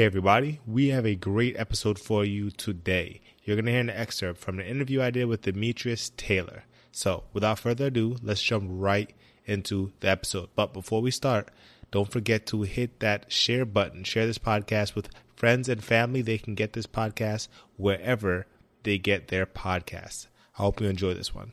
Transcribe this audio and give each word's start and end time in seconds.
Hey, 0.00 0.06
everybody, 0.06 0.60
we 0.66 0.88
have 0.88 1.04
a 1.04 1.14
great 1.14 1.58
episode 1.58 1.98
for 1.98 2.24
you 2.24 2.50
today. 2.50 3.20
You're 3.44 3.56
going 3.56 3.66
to 3.66 3.72
hear 3.72 3.80
an 3.82 3.90
excerpt 3.90 4.40
from 4.40 4.58
an 4.58 4.64
interview 4.64 5.02
I 5.02 5.10
did 5.10 5.26
with 5.26 5.42
Demetrius 5.42 6.10
Taylor. 6.16 6.62
So, 6.90 7.24
without 7.34 7.58
further 7.58 7.88
ado, 7.88 8.16
let's 8.22 8.40
jump 8.40 8.64
right 8.70 9.12
into 9.44 9.92
the 10.00 10.08
episode. 10.08 10.48
But 10.54 10.72
before 10.72 11.02
we 11.02 11.10
start, 11.10 11.50
don't 11.90 12.10
forget 12.10 12.46
to 12.46 12.62
hit 12.62 13.00
that 13.00 13.30
share 13.30 13.66
button. 13.66 14.02
Share 14.04 14.26
this 14.26 14.38
podcast 14.38 14.94
with 14.94 15.10
friends 15.36 15.68
and 15.68 15.84
family. 15.84 16.22
They 16.22 16.38
can 16.38 16.54
get 16.54 16.72
this 16.72 16.86
podcast 16.86 17.48
wherever 17.76 18.46
they 18.84 18.96
get 18.96 19.28
their 19.28 19.44
podcasts. 19.44 20.28
I 20.58 20.62
hope 20.62 20.80
you 20.80 20.88
enjoy 20.88 21.12
this 21.12 21.34
one. 21.34 21.52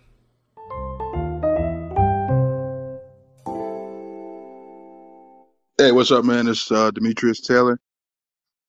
Hey, 5.78 5.92
what's 5.92 6.12
up, 6.12 6.24
man? 6.24 6.48
It's 6.48 6.72
uh, 6.72 6.92
Demetrius 6.92 7.42
Taylor. 7.42 7.78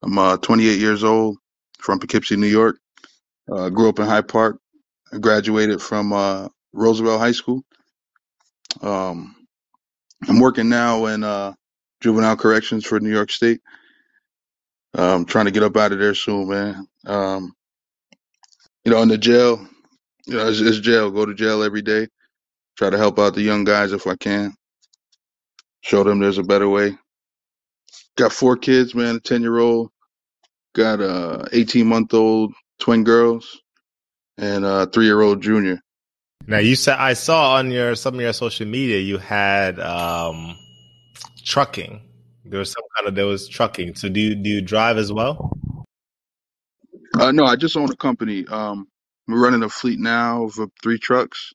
I'm 0.03 0.19
uh, 0.19 0.39
28 0.39 0.81
years 0.81 1.05
old 1.05 1.39
from 1.81 2.01
Poughkeepsie, 2.01 2.37
New 2.37 2.49
York. 2.49 2.79
Uh, 3.53 3.71
grew 3.71 3.89
up 3.89 3.99
in 3.99 4.07
Hyde 4.07 4.29
Park. 4.29 4.59
I 5.13 5.19
graduated 5.19 5.83
from 5.83 6.13
uh, 6.13 6.49
Roosevelt 6.73 7.21
High 7.21 7.33
School. 7.33 7.63
Um, 8.83 9.37
I'm 10.29 10.41
working 10.41 10.69
now 10.69 11.07
in 11.07 11.25
uh, 11.25 11.55
juvenile 12.03 12.37
corrections 12.37 12.87
for 12.87 13.01
New 13.01 13.11
York 13.13 13.31
State. 13.33 13.61
I'm 14.95 15.25
trying 15.27 15.47
to 15.47 15.51
get 15.53 15.63
up 15.65 15.77
out 15.77 15.93
of 15.93 15.99
there 16.01 16.15
soon, 16.15 16.49
man. 16.49 16.87
Um, 17.07 17.55
you 18.85 18.93
know, 18.93 19.03
in 19.03 19.09
the 19.09 19.19
jail, 19.19 19.67
you 20.27 20.35
know, 20.37 20.49
it's, 20.49 20.61
it's 20.61 20.81
jail. 20.81 21.11
Go 21.11 21.27
to 21.27 21.35
jail 21.35 21.63
every 21.63 21.83
day. 21.83 22.09
Try 22.79 22.91
to 22.91 22.99
help 22.99 23.19
out 23.19 23.35
the 23.35 23.43
young 23.43 23.65
guys 23.65 23.93
if 23.93 24.07
I 24.07 24.17
can. 24.17 24.55
Show 25.83 26.05
them 26.05 26.21
there's 26.21 26.39
a 26.39 26.43
better 26.45 26.69
way. 26.69 26.97
Got 28.19 28.33
four 28.33 28.57
kids, 28.57 28.97
man. 28.97 29.17
A 29.17 29.21
10 29.21 29.43
year 29.43 29.59
old, 29.59 29.93
got 30.75 31.01
a 31.01 31.49
18 31.53 31.87
month 31.87 32.13
old 32.13 32.53
twin 32.81 33.05
girls, 33.05 33.63
and 34.37 34.65
a 34.65 34.87
three 34.87 35.05
year 35.05 35.21
old 35.21 35.41
junior. 35.41 35.81
Now 36.45 36.59
you 36.59 36.75
said 36.75 36.97
I 36.99 37.13
saw 37.13 37.55
on 37.55 37.71
your 37.71 37.95
some 37.95 38.15
of 38.15 38.21
your 38.21 38.33
social 38.33 38.67
media 38.67 38.99
you 38.99 39.19
had 39.19 39.79
um, 39.79 40.59
trucking. 41.45 42.03
There 42.45 42.59
was 42.59 42.73
some 42.73 42.83
kind 42.97 43.07
of 43.07 43.15
there 43.15 43.27
was 43.27 43.47
trucking. 43.47 43.95
So 43.95 44.09
do 44.09 44.19
you 44.19 44.35
do 44.35 44.51
you 44.51 44.63
drive 44.63 44.99
as 44.99 45.13
well? 45.13 45.53
Uh, 47.17 47.31
no, 47.31 47.45
I 47.45 47.55
just 47.55 47.77
own 47.77 47.89
a 47.93 47.97
company. 47.97 48.47
Um, 48.49 48.89
we're 49.29 49.41
running 49.41 49.63
a 49.63 49.69
fleet 49.69 50.01
now 50.01 50.43
of 50.45 50.59
uh, 50.59 50.67
three 50.83 50.99
trucks. 50.99 51.53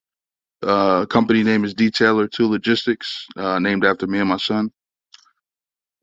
Uh, 0.61 1.07
company 1.07 1.43
name 1.43 1.66
is 1.66 1.75
DTaylor 1.75 2.31
Two 2.31 2.47
Logistics, 2.47 3.27
uh, 3.35 3.59
named 3.59 3.83
after 3.83 4.07
me 4.07 4.19
and 4.19 4.29
my 4.29 4.38
son. 4.38 4.71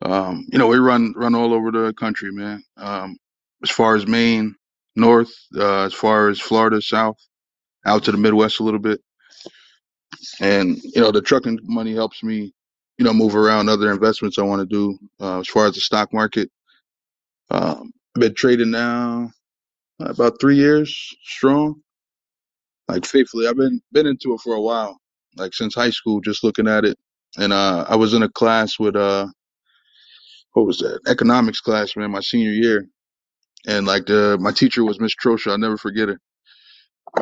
Um, 0.03 0.47
you 0.53 0.59
know, 0.59 0.69
we 0.69 0.79
run 0.79 1.13
run 1.17 1.35
all 1.35 1.55
over 1.55 1.71
the 1.71 1.93
country, 1.95 2.33
man. 2.33 2.63
Um, 2.77 3.17
as 3.63 3.71
far 3.71 3.97
as 3.97 4.07
Maine, 4.07 4.55
north, 4.97 5.33
uh, 5.57 5.85
as 5.85 5.95
far 5.95 6.29
as 6.29 6.41
Florida, 6.41 6.81
south, 6.83 7.19
out 7.87 8.05
to 8.05 8.13
the 8.13 8.19
Midwest 8.19 8.61
a 8.61 8.65
little 8.65 8.81
bit. 8.81 9.01
And 10.41 10.79
you 10.83 11.01
know, 11.03 11.13
the 11.13 11.23
trucking 11.23 11.61
money 11.65 11.95
helps 11.95 12.23
me, 12.23 12.53
you 12.99 13.05
know, 13.05 13.15
move 13.15 13.37
around 13.37 13.69
other 13.69 13.93
investments 13.93 14.39
I 14.39 14.43
want 14.43 14.61
to 14.61 14.67
do. 14.67 14.99
Uh, 15.21 15.41
as 15.41 15.49
far 15.49 15.67
as 15.67 15.75
the 15.75 15.81
stock 15.81 16.13
market, 16.15 16.51
um, 17.51 17.93
I've 18.17 18.21
been 18.23 18.35
trading 18.35 18.71
now 18.73 19.31
about 20.01 20.41
three 20.41 20.57
years 20.57 20.97
strong. 21.25 21.83
Like 22.89 23.07
faithfully, 23.07 23.49
I've 23.49 23.57
been 23.57 23.81
been 23.93 24.07
into 24.07 24.35
it 24.35 24.41
for 24.43 24.55
a 24.55 24.61
while, 24.63 24.99
like 25.37 25.55
since 25.55 25.75
high 25.75 25.91
school, 25.91 26.21
just 26.21 26.45
looking 26.45 26.69
at 26.69 26.85
it. 26.85 26.99
And 27.39 27.53
uh, 27.53 27.87
I 27.89 27.97
was 27.97 28.15
in 28.15 28.23
a 28.25 28.29
class 28.31 28.79
with 28.79 28.97
uh, 28.97 29.27
what 30.53 30.67
was 30.67 30.79
that 30.79 31.01
economics 31.07 31.61
class, 31.61 31.97
man, 31.97 32.11
my 32.11 32.21
senior 32.21 32.51
year, 32.51 32.87
and 33.67 33.87
like 33.87 34.07
the 34.07 34.39
my 34.41 34.53
teacher 34.53 34.85
was 34.85 35.01
Miss 35.01 35.15
Trosha. 35.15 35.51
I'll 35.53 35.59
never 35.59 35.77
forget 35.77 36.09
her. 36.09 36.19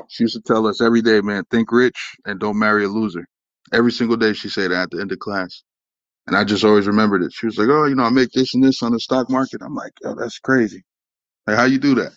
She 0.09 0.25
used 0.25 0.35
to 0.35 0.43
tell 0.43 0.67
us 0.67 0.81
every 0.83 1.03
day, 1.03 1.21
man, 1.21 1.45
think 1.51 1.73
rich 1.73 1.99
and 2.27 2.39
don't 2.39 2.59
marry 2.59 2.85
a 2.85 2.89
loser. 2.89 3.27
Every 3.73 3.93
single 3.93 4.17
day 4.17 4.33
she 4.33 4.49
said 4.49 4.71
that 4.71 4.83
at 4.83 4.91
the 4.91 5.01
end 5.01 5.13
of 5.13 5.19
class. 5.19 5.63
And 6.27 6.37
I 6.37 6.45
just 6.45 6.65
always 6.65 6.87
remembered 6.87 7.23
it. 7.23 7.33
She 7.33 7.47
was 7.47 7.57
like, 7.59 7.69
Oh, 7.69 7.85
you 7.87 7.95
know, 7.95 8.05
I 8.05 8.11
make 8.11 8.31
this 8.33 8.55
and 8.55 8.63
this 8.63 8.83
on 8.83 8.93
the 8.93 9.01
stock 9.01 9.31
market. 9.31 9.63
I'm 9.63 9.75
like, 9.75 9.93
oh, 10.05 10.15
that's 10.15 10.39
crazy. 10.39 10.85
Like, 11.47 11.57
how 11.57 11.65
you 11.65 11.79
do 11.79 11.95
that? 11.97 12.13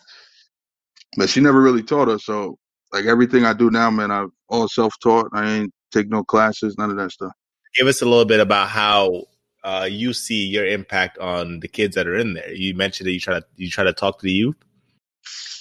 But 1.17 1.29
she 1.29 1.39
never 1.39 1.61
really 1.61 1.83
taught 1.83 2.09
us. 2.09 2.25
So, 2.25 2.57
like, 2.91 3.05
everything 3.05 3.45
I 3.45 3.53
do 3.53 3.71
now, 3.71 3.89
man, 3.89 4.11
I'm 4.11 4.31
all 4.49 4.67
self 4.67 4.93
taught. 5.01 5.29
I 5.33 5.49
ain't 5.49 5.73
take 5.93 6.09
no 6.09 6.23
classes, 6.23 6.75
none 6.77 6.89
of 6.91 6.97
that 6.97 7.11
stuff. 7.11 7.31
Give 7.75 7.87
us 7.87 8.01
a 8.01 8.05
little 8.05 8.25
bit 8.25 8.41
about 8.41 8.69
how 8.69 9.23
uh, 9.63 9.87
you 9.89 10.13
see 10.13 10.45
your 10.45 10.65
impact 10.65 11.17
on 11.19 11.59
the 11.59 11.67
kids 11.67 11.95
that 11.95 12.07
are 12.07 12.15
in 12.15 12.33
there. 12.33 12.51
You 12.51 12.75
mentioned 12.75 13.07
that 13.07 13.13
you 13.13 13.19
try 13.19 13.39
to 13.39 13.45
you 13.55 13.69
try 13.69 13.83
to 13.83 13.93
talk 13.93 14.19
to 14.19 14.25
the 14.25 14.31
youth. 14.31 14.55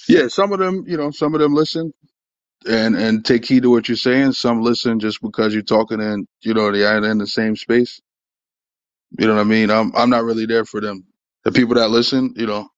Yeah, 0.07 0.27
some 0.27 0.51
of 0.51 0.59
them, 0.59 0.83
you 0.87 0.97
know, 0.97 1.11
some 1.11 1.33
of 1.35 1.41
them 1.41 1.53
listen 1.53 1.93
and 2.67 2.95
and 2.95 3.25
take 3.25 3.45
heed 3.45 3.63
to 3.63 3.71
what 3.71 3.87
you're 3.87 3.95
saying. 3.97 4.33
Some 4.33 4.61
listen 4.61 4.99
just 4.99 5.21
because 5.21 5.53
you're 5.53 5.63
talking 5.63 6.01
and 6.01 6.27
you 6.41 6.53
know 6.53 6.71
they 6.71 6.83
are 6.83 7.03
in 7.03 7.17
the 7.17 7.27
same 7.27 7.55
space. 7.55 8.01
You 9.19 9.27
know 9.27 9.35
what 9.35 9.41
I 9.41 9.45
mean? 9.45 9.69
I'm 9.69 9.95
I'm 9.95 10.09
not 10.09 10.23
really 10.23 10.45
there 10.45 10.65
for 10.65 10.81
them. 10.81 11.05
The 11.43 11.51
people 11.51 11.75
that 11.75 11.89
listen, 11.89 12.33
you 12.35 12.45
know, 12.45 12.69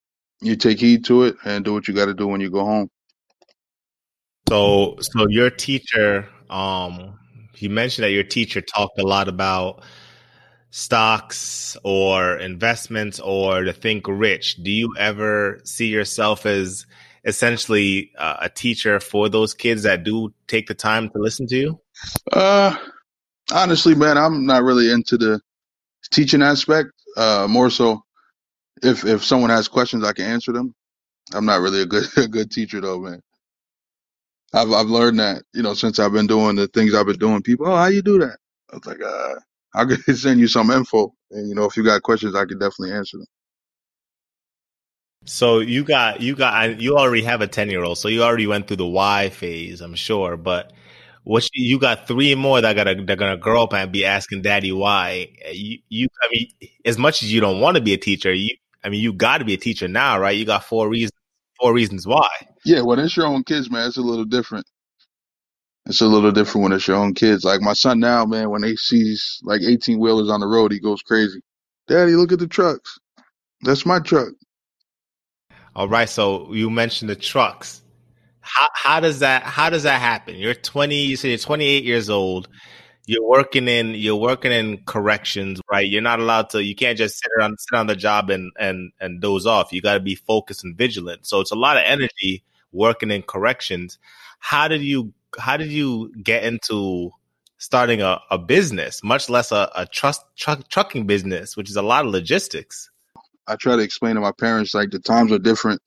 you 0.41 0.55
take 0.55 0.79
heed 0.79 1.05
to 1.05 1.23
it 1.23 1.35
and 1.45 1.63
do 1.63 1.73
what 1.73 1.87
you 1.87 1.93
got 1.93 2.05
to 2.05 2.13
do 2.13 2.27
when 2.27 2.41
you 2.41 2.49
go 2.49 2.65
home. 2.65 2.89
So 4.49 4.97
so 4.99 5.27
your 5.29 5.49
teacher, 5.49 6.27
um, 6.49 7.19
you 7.55 7.69
mentioned 7.69 8.03
that 8.03 8.11
your 8.11 8.23
teacher 8.23 8.61
talked 8.61 8.99
a 8.99 9.03
lot 9.03 9.27
about 9.27 9.83
stocks 10.75 11.77
or 11.83 12.35
investments 12.39 13.19
or 13.19 13.63
to 13.63 13.71
think 13.71 14.07
rich. 14.07 14.55
Do 14.55 14.71
you 14.71 14.91
ever 14.97 15.61
see 15.63 15.85
yourself 15.85 16.47
as 16.47 16.87
essentially 17.25 18.11
uh, 18.17 18.37
a 18.41 18.49
teacher 18.49 18.99
for 18.99 19.29
those 19.29 19.53
kids 19.53 19.83
that 19.83 20.03
do 20.03 20.33
take 20.47 20.65
the 20.65 20.73
time 20.73 21.11
to 21.11 21.19
listen 21.19 21.45
to 21.45 21.55
you? 21.55 21.79
Uh, 22.31 22.75
honestly, 23.53 23.93
man, 23.93 24.17
I'm 24.17 24.47
not 24.47 24.63
really 24.63 24.91
into 24.91 25.15
the 25.15 25.39
teaching 26.11 26.41
aspect. 26.41 26.89
Uh, 27.15 27.45
more 27.47 27.69
so, 27.69 28.03
if 28.81 29.05
if 29.05 29.23
someone 29.23 29.51
has 29.51 29.67
questions, 29.67 30.03
I 30.03 30.13
can 30.13 30.25
answer 30.25 30.51
them. 30.51 30.73
I'm 31.35 31.45
not 31.45 31.61
really 31.61 31.83
a 31.83 31.85
good 31.85 32.05
a 32.17 32.27
good 32.27 32.49
teacher 32.49 32.81
though, 32.81 32.99
man. 32.99 33.21
I've 34.55 34.71
I've 34.71 34.87
learned 34.87 35.19
that 35.19 35.43
you 35.53 35.61
know 35.61 35.75
since 35.75 35.99
I've 35.99 36.13
been 36.13 36.25
doing 36.25 36.55
the 36.55 36.67
things 36.67 36.95
I've 36.95 37.05
been 37.05 37.19
doing. 37.19 37.43
People, 37.43 37.67
oh, 37.67 37.75
how 37.75 37.85
you 37.85 38.01
do 38.01 38.17
that? 38.17 38.39
I 38.71 38.77
was 38.77 38.85
like, 38.87 39.03
uh, 39.03 39.35
I 39.75 39.85
could 39.85 40.03
send 40.17 40.39
you 40.39 40.47
some 40.47 40.69
info, 40.71 41.13
and 41.31 41.47
you 41.47 41.55
know, 41.55 41.65
if 41.65 41.77
you 41.77 41.83
got 41.83 42.01
questions, 42.01 42.35
I 42.35 42.45
could 42.45 42.59
definitely 42.59 42.93
answer 42.93 43.17
them. 43.17 43.27
So 45.25 45.59
you 45.59 45.83
got 45.83 46.21
you 46.21 46.35
got 46.35 46.81
you 46.81 46.97
already 46.97 47.23
have 47.23 47.41
a 47.41 47.47
ten 47.47 47.69
year 47.69 47.83
old, 47.83 47.97
so 47.97 48.07
you 48.07 48.23
already 48.23 48.47
went 48.47 48.67
through 48.67 48.77
the 48.77 48.85
why 48.85 49.29
phase, 49.29 49.81
I'm 49.81 49.95
sure. 49.95 50.35
But 50.35 50.73
what 51.23 51.47
you, 51.53 51.65
you 51.65 51.79
got 51.79 52.07
three 52.07 52.35
more 52.35 52.59
that 52.59 52.75
gotta 52.75 52.95
they're 52.95 53.15
gonna 53.15 53.37
grow 53.37 53.63
up 53.63 53.73
and 53.73 53.91
be 53.91 54.05
asking 54.05 54.41
daddy 54.41 54.71
why. 54.71 55.29
You 55.51 55.79
you 55.89 56.07
I 56.21 56.27
mean, 56.31 56.47
as 56.85 56.97
much 56.97 57.23
as 57.23 57.31
you 57.31 57.39
don't 57.39 57.61
want 57.61 57.75
to 57.75 57.81
be 57.81 57.93
a 57.93 57.97
teacher, 57.97 58.33
you 58.33 58.55
I 58.83 58.89
mean 58.89 59.01
you 59.01 59.13
got 59.13 59.37
to 59.37 59.45
be 59.45 59.53
a 59.53 59.57
teacher 59.57 59.87
now, 59.87 60.19
right? 60.19 60.35
You 60.35 60.45
got 60.45 60.65
four 60.65 60.89
reasons 60.89 61.11
four 61.59 61.73
reasons 61.73 62.05
why. 62.05 62.29
Yeah, 62.65 62.81
well, 62.81 62.99
it's 62.99 63.15
your 63.15 63.27
own 63.27 63.43
kids, 63.43 63.71
man, 63.71 63.87
it's 63.87 63.97
a 63.97 64.01
little 64.01 64.25
different. 64.25 64.65
It's 65.85 66.01
a 66.01 66.07
little 66.07 66.31
different 66.31 66.63
when 66.63 66.71
it's 66.71 66.87
your 66.87 66.97
own 66.97 67.13
kids. 67.13 67.43
Like 67.43 67.61
my 67.61 67.73
son 67.73 67.99
now, 67.99 68.25
man, 68.25 68.49
when 68.49 68.63
he 68.63 68.75
sees 68.77 69.41
like 69.43 69.61
18 69.61 69.99
wheelers 69.99 70.29
on 70.29 70.39
the 70.39 70.47
road, 70.47 70.71
he 70.71 70.79
goes 70.79 71.01
crazy. 71.01 71.41
Daddy, 71.87 72.13
look 72.13 72.31
at 72.31 72.39
the 72.39 72.47
trucks. 72.47 72.97
That's 73.61 73.85
my 73.85 73.99
truck. 73.99 74.29
All 75.75 75.89
right. 75.89 76.07
So 76.07 76.53
you 76.53 76.69
mentioned 76.69 77.09
the 77.09 77.15
trucks. 77.15 77.81
How 78.41 78.67
how 78.73 78.99
does 78.99 79.19
that 79.19 79.43
how 79.43 79.69
does 79.69 79.83
that 79.83 79.99
happen? 79.99 80.35
You're 80.35 80.53
20. 80.53 80.95
You 80.95 81.15
say 81.17 81.29
you're 81.29 81.37
28 81.37 81.83
years 81.83 82.09
old. 82.09 82.47
You're 83.05 83.27
working 83.27 83.67
in 83.67 83.95
you're 83.95 84.15
working 84.15 84.51
in 84.51 84.77
corrections, 84.85 85.59
right? 85.69 85.87
You're 85.87 86.01
not 86.01 86.19
allowed 86.19 86.49
to. 86.51 86.63
You 86.63 86.75
can't 86.75 86.97
just 86.97 87.17
sit 87.19 87.31
on 87.41 87.57
sit 87.57 87.77
on 87.77 87.87
the 87.87 87.95
job 87.95 88.29
and 88.29 88.51
and 88.59 88.91
and 89.01 89.19
doze 89.19 89.45
off. 89.45 89.73
You 89.73 89.81
got 89.81 89.95
to 89.95 89.99
be 89.99 90.15
focused 90.15 90.63
and 90.63 90.77
vigilant. 90.77 91.25
So 91.25 91.41
it's 91.41 91.51
a 91.51 91.55
lot 91.55 91.77
of 91.77 91.83
energy 91.85 92.43
working 92.71 93.11
in 93.11 93.21
corrections. 93.23 93.97
How 94.39 94.67
did 94.67 94.81
you 94.81 95.13
how 95.37 95.57
did 95.57 95.71
you 95.71 96.11
get 96.21 96.43
into 96.43 97.11
starting 97.57 98.01
a, 98.01 98.19
a 98.29 98.37
business, 98.37 99.03
much 99.03 99.29
less 99.29 99.51
a, 99.51 99.71
a 99.75 99.85
trust 99.85 100.21
truck, 100.37 100.67
trucking 100.69 101.07
business, 101.07 101.55
which 101.55 101.69
is 101.69 101.75
a 101.75 101.81
lot 101.81 102.05
of 102.05 102.11
logistics? 102.11 102.89
I 103.47 103.55
try 103.55 103.75
to 103.75 103.81
explain 103.81 104.15
to 104.15 104.21
my 104.21 104.31
parents 104.31 104.73
like 104.73 104.91
the 104.91 104.99
times 104.99 105.31
are 105.31 105.39
different. 105.39 105.81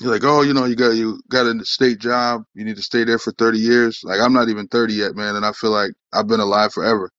You're 0.00 0.12
like, 0.12 0.22
oh, 0.24 0.42
you 0.42 0.54
know, 0.54 0.66
you 0.66 0.76
got 0.76 0.90
you 0.90 1.20
got 1.28 1.46
a 1.46 1.64
state 1.64 1.98
job. 1.98 2.44
You 2.54 2.64
need 2.64 2.76
to 2.76 2.82
stay 2.82 3.02
there 3.04 3.18
for 3.18 3.32
30 3.32 3.58
years. 3.58 4.00
Like 4.04 4.20
I'm 4.20 4.32
not 4.32 4.48
even 4.48 4.68
30 4.68 4.94
yet, 4.94 5.16
man, 5.16 5.34
and 5.36 5.44
I 5.44 5.52
feel 5.52 5.70
like 5.70 5.90
I've 6.12 6.28
been 6.28 6.40
alive 6.40 6.72
forever. 6.72 7.10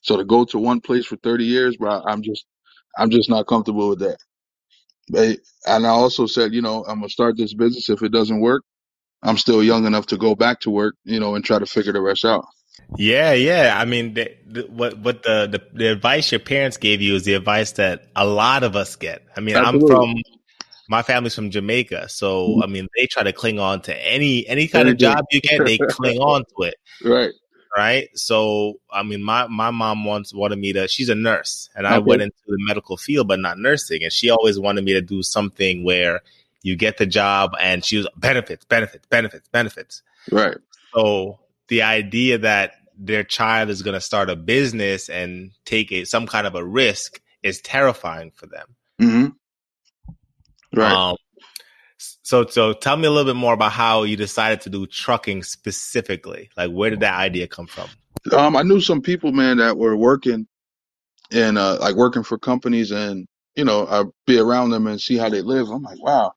So 0.00 0.16
to 0.16 0.24
go 0.24 0.44
to 0.46 0.58
one 0.58 0.80
place 0.80 1.06
for 1.06 1.16
30 1.16 1.44
years, 1.44 1.76
bro, 1.76 2.02
I'm 2.06 2.22
just 2.22 2.46
I'm 2.98 3.10
just 3.10 3.28
not 3.28 3.46
comfortable 3.46 3.90
with 3.90 3.98
that. 4.00 4.16
But, 5.10 5.38
and 5.66 5.86
I 5.86 5.90
also 5.90 6.26
said, 6.26 6.54
you 6.54 6.62
know, 6.62 6.84
I'm 6.84 7.00
gonna 7.00 7.10
start 7.10 7.36
this 7.36 7.54
business. 7.54 7.90
If 7.90 8.02
it 8.02 8.12
doesn't 8.12 8.40
work, 8.40 8.62
I'm 9.24 9.38
still 9.38 9.62
young 9.62 9.86
enough 9.86 10.06
to 10.06 10.16
go 10.16 10.34
back 10.34 10.60
to 10.60 10.70
work, 10.70 10.96
you 11.04 11.18
know, 11.18 11.34
and 11.34 11.44
try 11.44 11.58
to 11.58 11.66
figure 11.66 11.92
the 11.92 12.00
rest 12.00 12.24
out. 12.24 12.46
Yeah, 12.96 13.32
yeah. 13.32 13.74
I 13.76 13.84
mean, 13.84 14.14
the, 14.14 14.30
the, 14.46 14.62
what 14.62 14.98
what 14.98 15.22
the, 15.22 15.46
the, 15.46 15.62
the 15.76 15.86
advice 15.86 16.30
your 16.30 16.40
parents 16.40 16.76
gave 16.76 17.00
you 17.00 17.14
is 17.14 17.24
the 17.24 17.34
advice 17.34 17.72
that 17.72 18.06
a 18.14 18.26
lot 18.26 18.62
of 18.62 18.76
us 18.76 18.96
get. 18.96 19.22
I 19.36 19.40
mean, 19.40 19.56
Absolutely. 19.56 19.94
I'm 19.94 20.12
from 20.12 20.22
my 20.88 21.02
family's 21.02 21.34
from 21.34 21.50
Jamaica, 21.50 22.08
so 22.08 22.48
mm-hmm. 22.48 22.62
I 22.62 22.66
mean, 22.66 22.88
they 22.96 23.06
try 23.06 23.22
to 23.22 23.32
cling 23.32 23.58
on 23.58 23.80
to 23.82 24.06
any 24.06 24.46
any 24.46 24.68
kind 24.68 24.88
of 24.88 24.98
job 24.98 25.24
you 25.30 25.40
get, 25.40 25.64
they 25.64 25.78
cling 25.88 26.18
on 26.18 26.44
to 26.56 26.62
it. 26.64 26.74
Right. 27.02 27.32
Right. 27.76 28.08
So, 28.16 28.74
I 28.92 29.02
mean, 29.02 29.20
my 29.22 29.48
my 29.48 29.72
mom 29.72 30.04
once 30.04 30.32
wanted 30.32 30.60
me 30.60 30.72
to. 30.74 30.86
She's 30.86 31.08
a 31.08 31.14
nurse, 31.16 31.68
and 31.74 31.88
I 31.88 31.98
went 31.98 32.22
into 32.22 32.36
the 32.46 32.56
medical 32.60 32.96
field, 32.96 33.26
but 33.26 33.40
not 33.40 33.58
nursing. 33.58 34.04
And 34.04 34.12
she 34.12 34.30
always 34.30 34.60
wanted 34.60 34.84
me 34.84 34.92
to 34.92 35.00
do 35.00 35.24
something 35.24 35.82
where 35.82 36.20
you 36.64 36.74
get 36.74 36.96
the 36.96 37.06
job, 37.06 37.52
and 37.60 37.84
she 37.84 37.98
was 37.98 38.08
benefits, 38.16 38.64
benefits, 38.64 39.06
benefits, 39.06 39.48
benefits. 39.48 40.02
Right. 40.32 40.56
So 40.94 41.38
the 41.68 41.82
idea 41.82 42.38
that 42.38 42.72
their 42.98 43.22
child 43.22 43.68
is 43.68 43.82
going 43.82 43.94
to 43.94 44.00
start 44.00 44.30
a 44.30 44.36
business 44.36 45.08
and 45.08 45.50
take 45.64 45.92
a, 45.92 46.04
some 46.04 46.26
kind 46.26 46.46
of 46.46 46.54
a 46.54 46.64
risk 46.64 47.20
is 47.42 47.60
terrifying 47.60 48.32
for 48.34 48.46
them. 48.46 48.66
Mm-hmm. 49.00 50.80
Right. 50.80 50.92
Um, 50.92 51.16
so, 52.22 52.46
so 52.46 52.72
tell 52.72 52.96
me 52.96 53.06
a 53.06 53.10
little 53.10 53.30
bit 53.30 53.38
more 53.38 53.52
about 53.52 53.72
how 53.72 54.04
you 54.04 54.16
decided 54.16 54.62
to 54.62 54.70
do 54.70 54.86
trucking 54.86 55.42
specifically. 55.42 56.48
Like, 56.56 56.70
where 56.70 56.90
did 56.90 57.00
that 57.00 57.14
idea 57.14 57.46
come 57.46 57.66
from? 57.66 57.88
Um, 58.32 58.56
I 58.56 58.62
knew 58.62 58.80
some 58.80 59.02
people, 59.02 59.32
man, 59.32 59.58
that 59.58 59.76
were 59.76 59.96
working 59.96 60.46
and 61.30 61.58
uh, 61.58 61.76
like 61.78 61.94
working 61.94 62.22
for 62.22 62.38
companies, 62.38 62.90
and 62.90 63.26
you 63.54 63.64
know, 63.64 63.86
I'd 63.86 64.06
be 64.26 64.38
around 64.38 64.70
them 64.70 64.86
and 64.86 65.00
see 65.00 65.16
how 65.16 65.28
they 65.28 65.42
live. 65.42 65.68
I'm 65.68 65.82
like, 65.82 66.02
wow, 66.02 66.32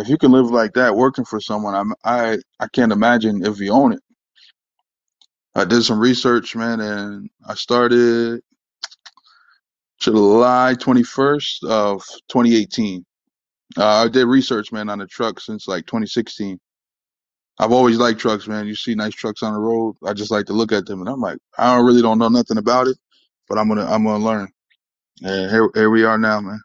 if 0.00 0.08
you 0.08 0.18
can 0.18 0.32
live 0.32 0.50
like 0.50 0.74
that, 0.74 0.96
working 0.96 1.24
for 1.24 1.40
someone, 1.40 1.74
I'm, 1.74 1.94
I 2.04 2.38
I 2.60 2.68
can't 2.72 2.92
imagine 2.92 3.44
if 3.44 3.60
you 3.60 3.72
own 3.72 3.92
it. 3.92 4.00
I 5.54 5.64
did 5.64 5.82
some 5.82 5.98
research, 6.00 6.56
man, 6.56 6.80
and 6.80 7.30
I 7.46 7.54
started 7.54 8.40
July 10.00 10.74
21st 10.78 11.64
of 11.68 12.02
2018. 12.28 13.04
Uh, 13.76 13.84
I 14.04 14.08
did 14.08 14.26
research, 14.26 14.72
man, 14.72 14.88
on 14.88 14.98
the 14.98 15.06
truck 15.06 15.40
since 15.40 15.68
like 15.68 15.86
2016. 15.86 16.58
I've 17.58 17.72
always 17.72 17.98
liked 17.98 18.20
trucks, 18.20 18.48
man. 18.48 18.66
You 18.66 18.74
see 18.74 18.94
nice 18.94 19.14
trucks 19.14 19.42
on 19.42 19.52
the 19.52 19.58
road. 19.60 19.96
I 20.06 20.14
just 20.14 20.30
like 20.30 20.46
to 20.46 20.54
look 20.54 20.72
at 20.72 20.86
them, 20.86 21.00
and 21.00 21.08
I'm 21.08 21.20
like, 21.20 21.38
I 21.58 21.74
don't 21.76 21.86
really 21.86 22.02
don't 22.02 22.18
know 22.18 22.28
nothing 22.28 22.58
about 22.58 22.88
it, 22.88 22.96
but 23.48 23.58
I'm 23.58 23.68
gonna 23.68 23.86
I'm 23.86 24.04
gonna 24.04 24.24
learn. 24.24 24.48
And 25.22 25.50
here 25.50 25.70
here 25.74 25.90
we 25.90 26.04
are 26.04 26.18
now, 26.18 26.40
man. 26.40 26.60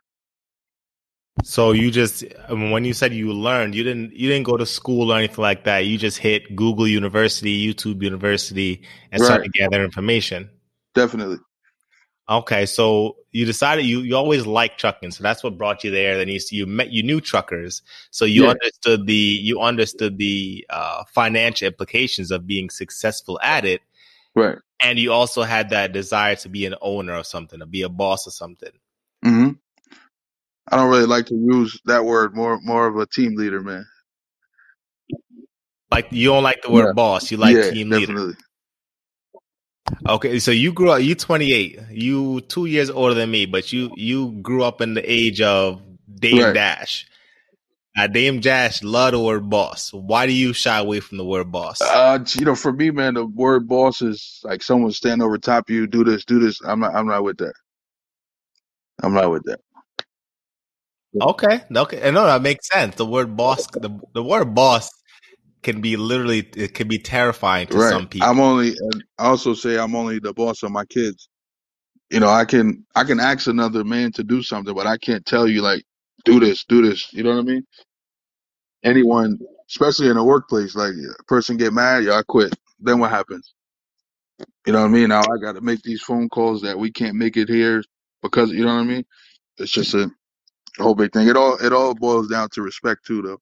So 1.43 1.73
you 1.73 1.91
just 1.91 2.23
when 2.49 2.85
you 2.85 2.93
said 2.93 3.13
you 3.13 3.33
learned, 3.33 3.75
you 3.75 3.83
didn't 3.83 4.13
you 4.13 4.29
didn't 4.29 4.45
go 4.45 4.57
to 4.57 4.65
school 4.65 5.11
or 5.11 5.17
anything 5.17 5.41
like 5.41 5.65
that. 5.65 5.79
You 5.79 5.97
just 5.97 6.17
hit 6.17 6.55
Google 6.55 6.87
University, 6.87 7.73
YouTube 7.73 8.01
University, 8.01 8.83
and 9.11 9.19
right. 9.19 9.25
started 9.25 9.51
to 9.51 9.59
gather 9.59 9.83
information. 9.83 10.49
Definitely. 10.93 11.37
Okay, 12.27 12.65
so 12.65 13.17
you 13.31 13.45
decided 13.45 13.85
you 13.85 13.99
you 13.99 14.15
always 14.15 14.47
liked 14.47 14.79
trucking, 14.79 15.11
so 15.11 15.21
that's 15.21 15.43
what 15.43 15.57
brought 15.57 15.83
you 15.83 15.91
there. 15.91 16.17
Then 16.17 16.29
you 16.29 16.39
you 16.49 16.65
met 16.65 16.91
you 16.91 17.03
knew 17.03 17.21
truckers, 17.21 17.83
so 18.09 18.25
you 18.25 18.45
yeah. 18.45 18.51
understood 18.51 19.05
the 19.05 19.13
you 19.13 19.59
understood 19.59 20.17
the 20.17 20.65
uh, 20.69 21.03
financial 21.13 21.67
implications 21.67 22.31
of 22.31 22.47
being 22.47 22.69
successful 22.69 23.39
at 23.43 23.65
it, 23.65 23.81
right? 24.33 24.57
And 24.81 24.97
you 24.97 25.11
also 25.11 25.43
had 25.43 25.69
that 25.69 25.91
desire 25.91 26.35
to 26.37 26.49
be 26.49 26.65
an 26.65 26.75
owner 26.81 27.13
of 27.13 27.27
something, 27.27 27.59
to 27.59 27.65
be 27.65 27.83
a 27.83 27.89
boss 27.89 28.25
of 28.25 28.33
something. 28.33 28.71
hmm 29.21 29.49
I 30.71 30.77
don't 30.77 30.89
really 30.89 31.05
like 31.05 31.27
to 31.27 31.35
use 31.35 31.79
that 31.85 32.05
word. 32.05 32.35
More 32.35 32.59
more 32.61 32.87
of 32.87 32.97
a 32.97 33.05
team 33.05 33.35
leader, 33.35 33.61
man. 33.61 33.85
Like 35.91 36.07
you 36.11 36.29
don't 36.29 36.43
like 36.43 36.61
the 36.63 36.71
word 36.71 36.87
yeah. 36.87 36.93
boss. 36.93 37.31
You 37.31 37.37
like 37.37 37.55
yeah, 37.55 37.71
team 37.71 37.89
definitely. 37.89 38.27
leader. 38.27 38.37
Okay, 40.07 40.39
so 40.39 40.51
you 40.51 40.73
grew 40.73 40.89
up. 40.89 41.01
You 41.01 41.13
28. 41.13 41.79
You 41.91 42.41
two 42.41 42.65
years 42.65 42.89
older 42.89 43.13
than 43.13 43.29
me, 43.29 43.45
but 43.45 43.71
you 43.71 43.91
you 43.95 44.31
grew 44.41 44.63
up 44.63 44.81
in 44.81 44.95
the 44.95 45.09
age 45.09 45.41
of 45.41 45.81
Dame 46.19 46.43
right. 46.43 46.53
Dash. 46.53 47.07
Uh, 47.97 48.07
Dame 48.07 48.41
Dash 48.41 48.83
love 48.83 49.13
the 49.13 49.19
word 49.19 49.49
boss. 49.49 49.93
Why 49.93 50.25
do 50.25 50.33
you 50.33 50.51
shy 50.51 50.79
away 50.79 50.99
from 50.99 51.17
the 51.17 51.23
word 51.23 51.49
boss? 51.51 51.81
Uh, 51.81 52.19
you 52.33 52.43
know, 52.43 52.55
for 52.55 52.73
me, 52.73 52.91
man, 52.91 53.13
the 53.13 53.25
word 53.25 53.69
boss 53.69 54.01
is 54.01 54.41
like 54.43 54.61
someone 54.63 54.91
stand 54.91 55.21
over 55.21 55.37
top 55.37 55.69
of 55.69 55.73
you, 55.73 55.87
do 55.87 56.03
this, 56.03 56.25
do 56.25 56.39
this. 56.39 56.59
I'm 56.65 56.79
not. 56.79 56.93
I'm 56.95 57.07
not 57.07 57.23
with 57.23 57.37
that. 57.37 57.53
I'm 59.01 59.13
not 59.13 59.31
with 59.31 59.43
that. 59.43 59.59
Okay, 61.21 61.61
okay, 61.75 62.01
and 62.01 62.15
no, 62.15 62.25
that 62.25 62.41
makes 62.41 62.67
sense. 62.67 62.95
The 62.95 63.05
word 63.05 63.37
boss, 63.37 63.67
the 63.67 63.99
the 64.13 64.23
word 64.23 64.53
boss 64.53 64.89
can 65.63 65.81
be 65.81 65.97
literally 65.97 66.47
it 66.55 66.73
can 66.73 66.87
be 66.87 66.99
terrifying 66.99 67.67
to 67.67 67.77
right. 67.77 67.89
some 67.89 68.07
people. 68.07 68.27
I'm 68.27 68.39
only 68.39 68.75
I 69.17 69.25
also 69.25 69.53
say 69.53 69.77
I'm 69.77 69.95
only 69.95 70.19
the 70.19 70.33
boss 70.33 70.61
of 70.63 70.71
my 70.71 70.85
kids. 70.85 71.27
You 72.11 72.19
know, 72.19 72.29
I 72.29 72.45
can 72.45 72.85
I 72.95 73.03
can 73.03 73.19
ask 73.19 73.47
another 73.47 73.83
man 73.83 74.11
to 74.13 74.23
do 74.23 74.43
something, 74.43 74.75
but 74.75 74.87
I 74.87 74.97
can't 74.97 75.25
tell 75.25 75.47
you 75.47 75.61
like 75.61 75.83
do 76.23 76.39
this, 76.39 76.65
do 76.65 76.81
this. 76.81 77.11
You 77.13 77.23
know 77.23 77.31
what 77.31 77.39
I 77.39 77.43
mean? 77.43 77.65
Anyone, 78.83 79.39
especially 79.69 80.09
in 80.09 80.17
a 80.17 80.23
workplace, 80.23 80.75
like 80.75 80.93
a 80.93 81.23
person 81.23 81.57
get 81.57 81.73
mad, 81.73 82.03
yeah, 82.03 82.13
I 82.13 82.23
quit. 82.23 82.53
Then 82.79 82.99
what 82.99 83.09
happens? 83.09 83.53
You 84.67 84.73
know 84.73 84.81
what 84.81 84.87
I 84.87 84.89
mean? 84.89 85.09
Now 85.09 85.21
I 85.21 85.37
got 85.41 85.53
to 85.53 85.61
make 85.61 85.81
these 85.81 86.03
phone 86.03 86.29
calls 86.29 86.61
that 86.61 86.77
we 86.77 86.91
can't 86.91 87.15
make 87.15 87.37
it 87.37 87.49
here 87.49 87.83
because 88.21 88.51
you 88.51 88.65
know 88.65 88.75
what 88.75 88.81
I 88.81 88.85
mean. 88.85 89.05
It's 89.57 89.71
just 89.71 89.93
a 89.95 90.11
whole 90.83 90.95
big 90.95 91.13
thing. 91.13 91.27
It 91.27 91.37
all 91.37 91.57
it 91.57 91.73
all 91.73 91.93
boils 91.93 92.27
down 92.27 92.49
to 92.49 92.61
respect 92.61 93.05
too, 93.05 93.21
though. 93.21 93.41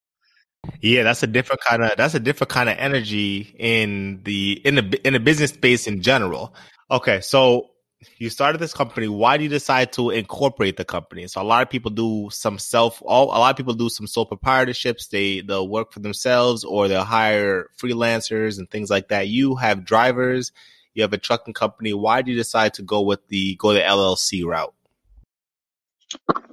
Yeah, 0.80 1.02
that's 1.02 1.22
a 1.22 1.26
different 1.26 1.60
kind 1.62 1.82
of 1.82 1.96
that's 1.96 2.14
a 2.14 2.20
different 2.20 2.50
kind 2.50 2.68
of 2.68 2.76
energy 2.78 3.54
in 3.58 4.20
the 4.24 4.60
in 4.64 4.76
the 4.76 5.00
in 5.06 5.12
the 5.12 5.20
business 5.20 5.50
space 5.50 5.86
in 5.86 6.02
general. 6.02 6.54
Okay, 6.90 7.20
so 7.20 7.70
you 8.18 8.30
started 8.30 8.58
this 8.58 8.74
company. 8.74 9.08
Why 9.08 9.36
do 9.36 9.44
you 9.44 9.48
decide 9.48 9.92
to 9.94 10.10
incorporate 10.10 10.76
the 10.76 10.84
company? 10.84 11.26
So 11.26 11.40
a 11.40 11.44
lot 11.44 11.62
of 11.62 11.70
people 11.70 11.90
do 11.90 12.28
some 12.30 12.58
self. 12.58 13.02
All 13.04 13.26
a 13.26 13.38
lot 13.38 13.50
of 13.50 13.56
people 13.56 13.74
do 13.74 13.88
some 13.88 14.06
sole 14.06 14.28
proprietorships. 14.28 15.08
They 15.08 15.40
they'll 15.40 15.68
work 15.68 15.92
for 15.92 16.00
themselves 16.00 16.64
or 16.64 16.88
they'll 16.88 17.04
hire 17.04 17.70
freelancers 17.78 18.58
and 18.58 18.70
things 18.70 18.90
like 18.90 19.08
that. 19.08 19.28
You 19.28 19.56
have 19.56 19.84
drivers. 19.84 20.52
You 20.94 21.02
have 21.02 21.12
a 21.12 21.18
trucking 21.18 21.54
company. 21.54 21.92
Why 21.92 22.22
do 22.22 22.30
you 22.30 22.36
decide 22.36 22.74
to 22.74 22.82
go 22.82 23.00
with 23.02 23.26
the 23.28 23.56
go 23.56 23.72
the 23.72 23.80
LLC 23.80 24.44
route? 24.44 24.74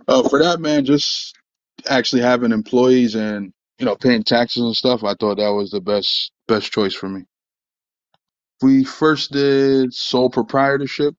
Uh, 0.08 0.28
for 0.30 0.40
that 0.44 0.60
man, 0.60 0.86
just 0.86 1.36
actually 1.90 2.22
having 2.22 2.52
employees 2.52 3.16
and 3.16 3.54
you 3.80 3.86
know 3.86 3.96
paying 3.96 4.24
taxes 4.24 4.64
and 4.64 4.76
stuff, 4.76 5.04
I 5.04 5.16
thought 5.16 5.38
that 5.38 5.54
was 5.54 5.72
the 5.72 5.82
best 5.82 6.32
best 6.48 6.72
choice 6.72 6.96
for 6.96 7.10
me. 7.10 7.24
We 8.62 8.84
first 8.84 9.32
did 9.32 9.94
sole 9.94 10.30
proprietorship, 10.30 11.16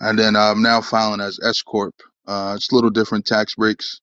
and 0.00 0.18
then 0.18 0.36
I'm 0.36 0.62
now 0.62 0.80
filing 0.82 1.20
as 1.20 1.40
S 1.44 1.62
corp. 1.62 1.94
Uh, 2.26 2.54
it's 2.56 2.72
a 2.72 2.74
little 2.74 2.90
different 2.90 3.26
tax 3.26 3.54
breaks. 3.56 4.00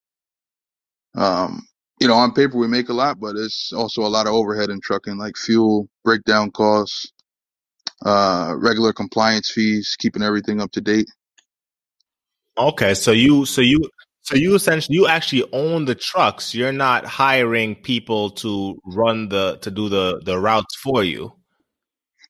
Um, 1.16 1.68
you 2.00 2.08
know, 2.08 2.16
on 2.16 2.34
paper 2.34 2.58
we 2.58 2.68
make 2.68 2.90
a 2.90 2.94
lot, 2.94 3.20
but 3.20 3.36
it's 3.38 3.74
also 3.74 4.02
a 4.04 4.10
lot 4.10 4.28
of 4.28 4.34
overhead 4.34 4.70
in 4.70 4.82
trucking, 4.82 5.18
like 5.18 5.38
fuel, 5.38 5.90
breakdown 6.04 6.52
costs, 6.52 7.12
uh, 8.06 8.54
regular 8.58 8.94
compliance 8.94 9.50
fees, 9.52 9.96
keeping 10.00 10.24
everything 10.24 10.62
up 10.62 10.72
to 10.74 10.82
date. 10.82 11.08
Okay, 12.58 12.94
so 12.96 13.12
you 13.12 13.46
so 13.46 13.62
you 13.62 13.90
so 14.22 14.36
you 14.36 14.56
essentially 14.56 14.96
you 14.96 15.08
actually 15.08 15.48
own 15.54 15.86
the 15.86 15.96
trucks. 15.96 16.56
You're 16.56 16.72
not 16.72 17.06
hiring 17.06 17.76
people 17.76 18.32
to 18.32 18.80
run 18.86 19.30
the 19.30 19.58
to 19.62 19.70
do 19.70 19.90
the 19.90 20.22
the 20.26 20.40
routes 20.40 20.76
for 20.76 21.04
you. 21.04 21.34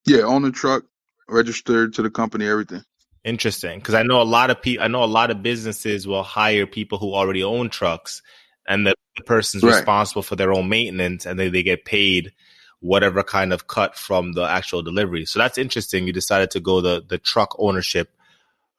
Yeah, 0.05 0.22
own 0.22 0.41
the 0.41 0.51
truck, 0.51 0.84
registered 1.29 1.93
to 1.93 2.01
the 2.01 2.10
company, 2.10 2.48
everything. 2.48 2.84
Interesting, 3.24 3.79
because 3.79 3.93
I 3.93 4.03
know 4.03 4.22
a 4.22 4.24
lot 4.24 4.50
of 4.50 4.62
people. 4.62 4.84
I 4.84 4.88
know 4.88 5.03
a 5.03 5.05
lot 5.05 5.31
of 5.31 5.41
businesses 5.43 6.07
will 6.07 6.24
hire 6.24 6.67
people 6.67 6.98
who 6.98 7.13
already 7.13 7.43
own 7.43 7.69
trucks, 7.69 8.22
and 8.67 8.86
the, 8.86 8.93
the 9.15 9.24
person's 9.24 9.63
right. 9.63 9.75
responsible 9.75 10.24
for 10.24 10.36
their 10.36 10.53
own 10.53 10.69
maintenance, 10.69 11.25
and 11.25 11.39
then 11.39 11.51
they 11.51 11.63
get 11.63 11.86
paid 11.86 12.34
whatever 12.79 13.24
kind 13.24 13.53
of 13.53 13.67
cut 13.67 13.98
from 13.98 14.34
the 14.34 14.43
actual 14.43 14.81
delivery. 14.84 15.25
So 15.25 15.39
that's 15.39 15.57
interesting. 15.57 16.05
You 16.05 16.13
decided 16.13 16.51
to 16.51 16.60
go 16.60 16.81
the 16.81 17.03
the 17.07 17.17
truck 17.17 17.55
ownership 17.57 18.13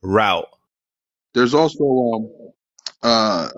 route. 0.02 0.48
There's 1.38 1.54
also 1.54 1.84
um, 1.84 2.30
uh, 3.02 3.50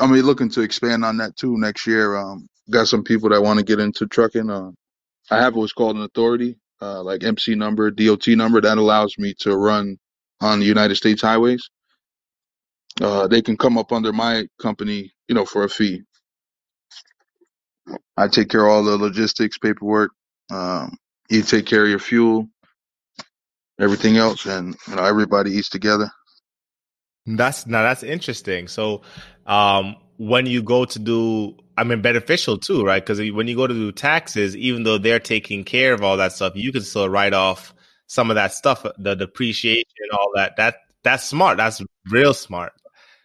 I 0.00 0.08
mean, 0.08 0.24
looking 0.24 0.50
to 0.50 0.62
expand 0.62 1.04
on 1.04 1.18
that 1.18 1.36
too 1.36 1.58
next 1.58 1.86
year. 1.86 2.16
Um, 2.16 2.48
got 2.70 2.88
some 2.88 3.04
people 3.04 3.30
that 3.30 3.42
want 3.42 3.60
to 3.60 3.66
get 3.66 3.80
into 3.80 4.06
trucking. 4.08 4.50
Uh, 4.50 4.72
I 5.30 5.38
have 5.42 5.56
what's 5.56 5.72
called 5.74 5.96
an 5.96 6.02
authority, 6.04 6.58
uh, 6.82 7.02
like 7.02 7.24
MC 7.24 7.56
number, 7.56 7.90
DOT 7.90 8.28
number, 8.28 8.60
that 8.62 8.78
allows 8.78 9.16
me 9.18 9.34
to 9.40 9.56
run 9.56 9.98
on 10.40 10.60
the 10.60 10.66
United 10.66 10.96
States 10.96 11.22
highways. 11.22 11.70
Uh, 13.00 13.28
they 13.28 13.42
can 13.42 13.56
come 13.56 13.78
up 13.78 13.92
under 13.92 14.12
my 14.12 14.46
company, 14.60 15.12
you 15.28 15.34
know, 15.34 15.44
for 15.46 15.64
a 15.64 15.68
fee. 15.68 16.02
I 18.16 18.28
take 18.28 18.50
care 18.50 18.66
of 18.66 18.72
all 18.72 18.84
the 18.84 18.98
logistics, 18.98 19.58
paperwork. 19.58 20.12
Um, 20.52 20.96
you 21.30 21.42
take 21.42 21.66
care 21.66 21.84
of 21.84 21.90
your 21.90 22.00
fuel, 22.00 22.48
everything 23.80 24.18
else, 24.18 24.46
and 24.46 24.76
you 24.88 24.96
know 24.96 25.04
everybody 25.04 25.52
eats 25.52 25.70
together. 25.70 26.10
That's 27.36 27.66
now 27.66 27.82
that's 27.82 28.02
interesting. 28.02 28.68
So, 28.68 29.02
um, 29.46 29.96
when 30.16 30.46
you 30.46 30.62
go 30.62 30.84
to 30.84 30.98
do, 30.98 31.56
I 31.76 31.84
mean, 31.84 32.02
beneficial 32.02 32.58
too, 32.58 32.84
right? 32.84 33.04
Because 33.04 33.18
when 33.32 33.46
you 33.48 33.54
go 33.54 33.66
to 33.66 33.74
do 33.74 33.92
taxes, 33.92 34.56
even 34.56 34.82
though 34.82 34.98
they're 34.98 35.20
taking 35.20 35.64
care 35.64 35.92
of 35.92 36.02
all 36.02 36.16
that 36.16 36.32
stuff, 36.32 36.54
you 36.56 36.72
can 36.72 36.82
still 36.82 37.08
write 37.08 37.34
off 37.34 37.74
some 38.06 38.30
of 38.30 38.36
that 38.36 38.52
stuff, 38.52 38.84
the 38.98 39.14
depreciation, 39.14 39.84
all 40.12 40.30
that. 40.34 40.56
That 40.56 40.76
that's 41.02 41.24
smart. 41.24 41.58
That's 41.58 41.82
real 42.10 42.34
smart. 42.34 42.72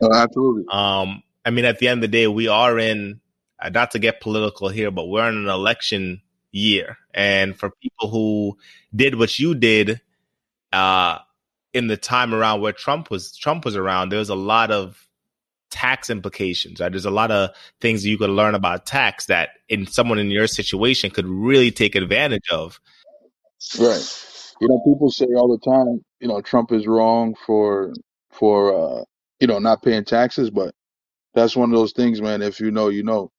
Uh, 0.01 0.13
absolutely. 0.13 0.65
Um, 0.71 1.23
I 1.45 1.49
mean, 1.49 1.65
at 1.65 1.79
the 1.79 1.87
end 1.87 2.03
of 2.03 2.11
the 2.11 2.17
day, 2.17 2.27
we 2.27 2.47
are 2.47 2.77
in 2.77 3.21
uh, 3.61 3.69
not 3.69 3.91
to 3.91 3.99
get 3.99 4.21
political 4.21 4.69
here, 4.69 4.91
but 4.91 5.07
we're 5.07 5.27
in 5.29 5.35
an 5.35 5.49
election 5.49 6.21
year, 6.51 6.97
and 7.13 7.57
for 7.57 7.71
people 7.81 8.09
who 8.09 8.57
did 8.95 9.15
what 9.15 9.39
you 9.39 9.55
did, 9.55 10.01
uh, 10.71 11.19
in 11.73 11.87
the 11.87 11.97
time 11.97 12.33
around 12.33 12.61
where 12.61 12.73
Trump 12.73 13.09
was 13.09 13.35
Trump 13.35 13.65
was 13.65 13.75
around, 13.75 14.09
there 14.09 14.19
was 14.19 14.29
a 14.29 14.35
lot 14.35 14.71
of 14.71 15.07
tax 15.71 16.09
implications. 16.09 16.79
Right? 16.79 16.91
There's 16.91 17.05
a 17.05 17.11
lot 17.11 17.31
of 17.31 17.49
things 17.81 18.05
you 18.05 18.17
could 18.17 18.29
learn 18.29 18.55
about 18.55 18.85
tax 18.85 19.25
that 19.25 19.49
in 19.67 19.87
someone 19.87 20.19
in 20.19 20.29
your 20.29 20.47
situation 20.47 21.09
could 21.09 21.27
really 21.27 21.71
take 21.71 21.95
advantage 21.95 22.49
of. 22.51 22.79
Right. 23.79 24.25
You 24.61 24.67
know, 24.67 24.81
people 24.85 25.09
say 25.09 25.25
all 25.35 25.47
the 25.47 25.69
time, 25.69 26.03
you 26.19 26.27
know, 26.27 26.41
Trump 26.41 26.71
is 26.71 26.87
wrong 26.87 27.35
for 27.45 27.93
for 28.31 28.73
uh, 28.73 29.03
you 29.39 29.47
know 29.47 29.59
not 29.59 29.81
paying 29.81 30.05
taxes, 30.05 30.49
but 30.49 30.73
that's 31.33 31.55
one 31.55 31.71
of 31.71 31.77
those 31.77 31.93
things, 31.93 32.21
man. 32.21 32.41
If 32.41 32.59
you 32.59 32.71
know, 32.71 32.89
you 32.89 33.03
know. 33.03 33.31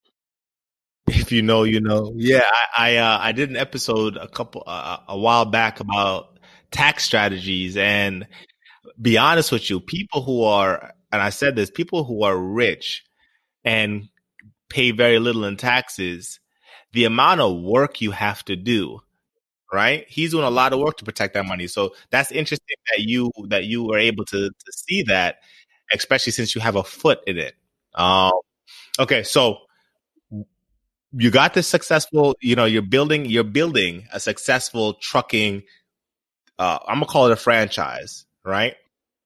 If 1.07 1.33
you 1.33 1.43
know, 1.43 1.64
you 1.64 1.81
know. 1.81 2.12
Yeah, 2.17 2.50
I 2.76 2.95
I, 2.95 2.97
uh, 2.97 3.19
I 3.21 3.33
did 3.33 3.50
an 3.50 3.57
episode 3.57 4.17
a 4.17 4.26
couple 4.26 4.64
uh, 4.67 4.99
a 5.09 5.19
while 5.19 5.45
back 5.45 5.81
about 5.81 6.34
tax 6.75 7.04
strategies, 7.04 7.76
and 7.78 8.26
be 9.00 9.19
honest 9.19 9.52
with 9.52 9.71
you, 9.71 9.81
people 9.81 10.23
who 10.23 10.45
are 10.45 10.93
and 11.12 11.23
I 11.23 11.31
said 11.31 11.57
this, 11.57 11.71
people 11.71 12.04
who 12.04 12.25
are 12.25 12.37
rich 12.38 13.04
and 13.64 14.09
pay 14.71 14.90
very 14.93 15.19
little 15.21 15.45
in 15.45 15.57
taxes, 15.57 16.40
the 16.93 17.04
amount 17.04 17.40
of 17.40 17.61
work 17.62 18.00
you 18.00 18.12
have 18.12 18.45
to 18.47 18.57
do 18.57 19.00
right? 19.73 20.07
He's 20.09 20.31
doing 20.31 20.45
a 20.45 20.50
lot 20.50 20.73
of 20.73 20.78
work 20.78 20.99
to 20.99 21.04
protect 21.04 21.35
that 21.35 21.47
money. 21.47 21.66
So 21.66 21.95
that's 22.11 22.31
interesting 22.33 22.76
that 22.93 23.02
you 23.02 23.31
that 23.49 23.64
you 23.64 23.85
were 23.85 23.99
able 23.99 24.25
to 24.26 24.50
to 24.50 24.73
see 24.73 25.02
that, 25.04 25.38
especially 25.93 26.33
since 26.33 26.54
you 26.54 26.61
have 26.61 26.76
a 26.76 26.85
foot 26.85 27.21
in 27.26 27.38
it. 27.38 27.54
Um, 27.95 28.33
okay, 29.00 29.25
so 29.25 29.59
you 31.12 31.31
got 31.31 31.54
this 31.54 31.66
successful. 31.69 32.37
You 32.40 32.57
know, 32.57 32.64
you're 32.64 32.83
building 32.83 33.26
you're 33.26 33.45
building 33.45 34.07
a 34.12 34.21
successful 34.21 34.95
trucking. 34.95 35.62
Uh, 36.58 36.78
I'm 36.87 36.96
gonna 36.96 37.06
call 37.06 37.26
it 37.26 37.32
a 37.32 37.37
franchise, 37.37 38.26
right? 38.44 38.75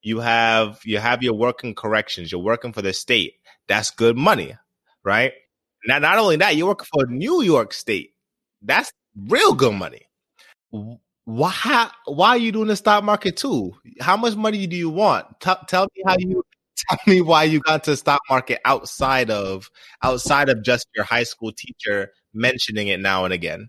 You 0.02 0.20
have 0.20 0.80
you 0.84 0.98
have 0.98 1.22
your 1.22 1.34
working 1.34 1.74
corrections. 1.74 2.32
You're 2.32 2.40
working 2.40 2.72
for 2.72 2.82
the 2.82 2.92
state. 2.92 3.34
That's 3.66 3.90
good 3.90 4.16
money, 4.16 4.54
right? 5.04 5.32
Now, 5.86 5.98
not 5.98 6.18
only 6.18 6.36
that, 6.36 6.56
you're 6.56 6.68
working 6.68 6.88
for 6.92 7.06
New 7.06 7.42
York 7.42 7.72
State. 7.72 8.14
That's 8.62 8.90
real 9.16 9.54
good 9.54 9.74
money 9.74 10.02
why 11.28 11.90
why 12.06 12.30
are 12.30 12.38
you 12.38 12.52
doing 12.52 12.68
the 12.68 12.76
stock 12.76 13.04
market 13.04 13.36
too? 13.36 13.74
How 14.00 14.16
much 14.16 14.34
money 14.34 14.66
do 14.66 14.76
you 14.76 14.88
want? 14.88 15.26
T- 15.40 15.52
tell 15.68 15.86
me 15.94 16.02
how 16.06 16.16
you 16.18 16.42
tell 16.88 16.98
me 17.06 17.20
why 17.20 17.44
you 17.44 17.60
got 17.60 17.84
to 17.84 17.98
stock 17.98 18.22
market 18.30 18.60
outside 18.64 19.30
of 19.30 19.70
outside 20.02 20.48
of 20.48 20.62
just 20.62 20.88
your 20.96 21.04
high 21.04 21.24
school 21.24 21.52
teacher 21.52 22.12
mentioning 22.32 22.88
it 22.88 22.98
now 22.98 23.26
and 23.26 23.34
again. 23.34 23.68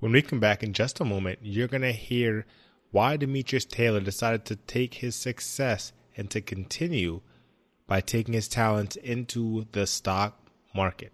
When 0.00 0.12
we 0.12 0.22
come 0.22 0.40
back 0.40 0.62
in 0.62 0.72
just 0.72 0.98
a 0.98 1.04
moment, 1.04 1.40
you're 1.42 1.68
gonna 1.68 1.92
hear 1.92 2.46
why 2.94 3.16
Demetrius 3.16 3.64
Taylor 3.64 3.98
decided 3.98 4.44
to 4.44 4.54
take 4.54 4.94
his 4.94 5.16
success 5.16 5.92
and 6.16 6.30
to 6.30 6.40
continue 6.40 7.20
by 7.88 8.00
taking 8.00 8.34
his 8.34 8.46
talents 8.46 8.94
into 8.94 9.66
the 9.72 9.84
stock 9.84 10.38
market. 10.76 11.10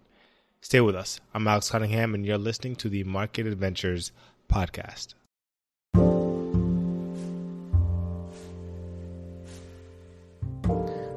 Stay 0.61 0.79
with 0.79 0.95
us. 0.95 1.19
I'm 1.33 1.47
Alex 1.47 1.71
Cunningham, 1.71 2.13
and 2.13 2.23
you're 2.23 2.37
listening 2.37 2.75
to 2.75 2.87
the 2.87 3.03
Market 3.03 3.47
Adventures 3.47 4.11
podcast. 4.47 5.15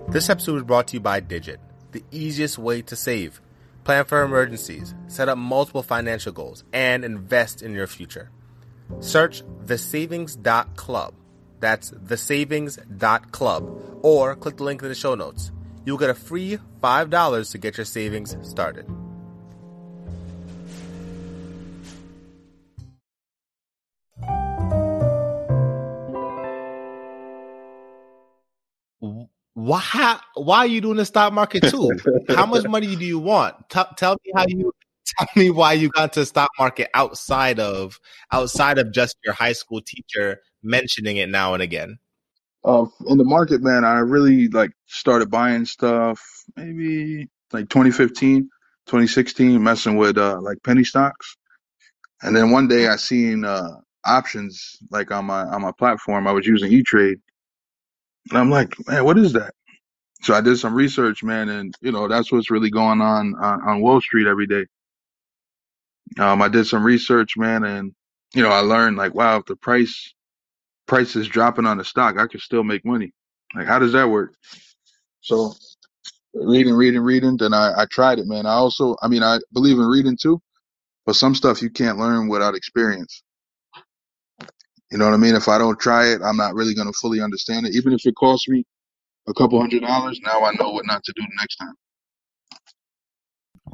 This 0.08 0.30
episode 0.30 0.56
is 0.56 0.62
brought 0.62 0.88
to 0.88 0.94
you 0.94 1.00
by 1.00 1.20
Digit, 1.20 1.60
the 1.92 2.02
easiest 2.10 2.56
way 2.56 2.80
to 2.80 2.96
save. 2.96 3.42
Plan 3.84 4.06
for 4.06 4.22
emergencies, 4.22 4.94
set 5.08 5.28
up 5.28 5.36
multiple 5.36 5.82
financial 5.82 6.32
goals, 6.32 6.64
and 6.72 7.04
invest 7.04 7.60
in 7.60 7.74
your 7.74 7.86
future. 7.86 8.30
Search 9.00 9.42
the 9.64 9.74
thesavings.club. 9.74 11.14
That's 11.60 11.90
the 11.90 12.16
thesavings.club. 12.16 14.00
Or 14.02 14.36
click 14.36 14.56
the 14.58 14.64
link 14.64 14.82
in 14.82 14.88
the 14.88 14.94
show 14.94 15.14
notes. 15.14 15.50
You'll 15.84 15.98
get 15.98 16.10
a 16.10 16.14
free 16.14 16.58
$5 16.82 17.52
to 17.52 17.58
get 17.58 17.76
your 17.76 17.86
savings 17.86 18.36
started. 18.42 18.86
why 29.54 30.20
why 30.34 30.58
are 30.58 30.66
you 30.66 30.80
doing 30.80 30.96
the 30.96 31.04
stock 31.04 31.32
market 31.32 31.62
too? 31.62 31.90
how 32.28 32.46
much 32.46 32.66
money 32.66 32.94
do 32.96 33.04
you 33.04 33.18
want? 33.18 33.68
T- 33.70 33.80
tell 33.96 34.16
me 34.24 34.32
how 34.34 34.44
you 34.46 34.72
tell 35.18 35.28
me 35.36 35.50
why 35.50 35.72
you 35.72 35.88
got 35.90 36.12
to 36.14 36.26
stock 36.26 36.50
market 36.58 36.88
outside 36.94 37.60
of 37.60 37.98
outside 38.32 38.78
of 38.78 38.92
just 38.92 39.16
your 39.24 39.34
high 39.34 39.52
school 39.52 39.80
teacher 39.80 40.40
mentioning 40.62 41.18
it 41.18 41.28
now 41.28 41.54
and 41.54 41.62
again. 41.62 41.98
Uh, 42.64 42.86
in 43.08 43.18
the 43.18 43.24
market, 43.24 43.62
man, 43.62 43.84
I 43.84 43.98
really 43.98 44.48
like 44.48 44.72
started 44.86 45.30
buying 45.30 45.66
stuff 45.66 46.20
maybe 46.56 47.28
like 47.52 47.68
2015, 47.68 48.48
2016, 48.86 49.62
messing 49.62 49.96
with 49.96 50.16
uh, 50.16 50.40
like 50.40 50.62
penny 50.62 50.84
stocks. 50.84 51.36
And 52.22 52.34
then 52.34 52.50
one 52.50 52.68
day 52.68 52.88
I 52.88 52.96
seen 52.96 53.44
uh, 53.44 53.68
options 54.06 54.78
like 54.90 55.10
on 55.10 55.26
my 55.26 55.42
on 55.42 55.62
my 55.62 55.72
platform. 55.72 56.26
I 56.26 56.32
was 56.32 56.46
using 56.46 56.72
E 56.72 56.82
Trade, 56.82 57.18
and 58.30 58.38
I'm 58.38 58.50
like, 58.50 58.74
man, 58.88 59.04
what 59.04 59.18
is 59.18 59.32
that? 59.34 59.52
So 60.22 60.32
I 60.32 60.40
did 60.40 60.56
some 60.58 60.74
research, 60.74 61.22
man, 61.22 61.50
and 61.50 61.74
you 61.82 61.92
know 61.92 62.08
that's 62.08 62.32
what's 62.32 62.50
really 62.50 62.70
going 62.70 63.02
on 63.02 63.34
on, 63.34 63.60
on 63.68 63.82
Wall 63.82 64.00
Street 64.00 64.26
every 64.26 64.46
day. 64.46 64.64
Um, 66.18 66.42
I 66.42 66.48
did 66.48 66.66
some 66.66 66.84
research, 66.84 67.36
man, 67.36 67.64
and 67.64 67.92
you 68.34 68.42
know 68.42 68.50
I 68.50 68.60
learned 68.60 68.96
like, 68.96 69.14
wow, 69.14 69.38
if 69.38 69.46
the 69.46 69.56
price 69.56 70.14
price 70.86 71.16
is 71.16 71.28
dropping 71.28 71.66
on 71.66 71.78
the 71.78 71.84
stock, 71.84 72.18
I 72.18 72.26
could 72.26 72.40
still 72.40 72.64
make 72.64 72.84
money. 72.84 73.12
Like, 73.54 73.66
how 73.66 73.78
does 73.78 73.92
that 73.92 74.08
work? 74.08 74.34
So 75.20 75.54
reading, 76.34 76.74
reading, 76.74 77.00
reading, 77.00 77.36
then 77.38 77.54
I, 77.54 77.72
I 77.82 77.86
tried 77.90 78.18
it, 78.18 78.26
man. 78.26 78.46
I 78.46 78.52
also, 78.52 78.96
I 79.02 79.08
mean, 79.08 79.22
I 79.22 79.38
believe 79.52 79.78
in 79.78 79.86
reading 79.86 80.16
too, 80.20 80.40
but 81.06 81.16
some 81.16 81.34
stuff 81.34 81.62
you 81.62 81.70
can't 81.70 81.98
learn 81.98 82.28
without 82.28 82.54
experience. 82.54 83.22
You 84.90 84.98
know 84.98 85.06
what 85.06 85.14
I 85.14 85.18
mean? 85.18 85.34
If 85.34 85.48
I 85.48 85.58
don't 85.58 85.78
try 85.80 86.08
it, 86.12 86.20
I'm 86.22 86.36
not 86.36 86.54
really 86.54 86.74
going 86.74 86.86
to 86.86 86.98
fully 87.00 87.20
understand 87.20 87.66
it. 87.66 87.74
Even 87.74 87.92
if 87.92 88.06
it 88.06 88.14
costs 88.16 88.48
me 88.48 88.64
a 89.28 89.34
couple 89.34 89.60
hundred 89.60 89.82
dollars, 89.82 90.20
now 90.24 90.44
I 90.44 90.52
know 90.60 90.70
what 90.70 90.86
not 90.86 91.02
to 91.04 91.12
do 91.16 91.22
next 91.40 91.56
time. 91.56 91.74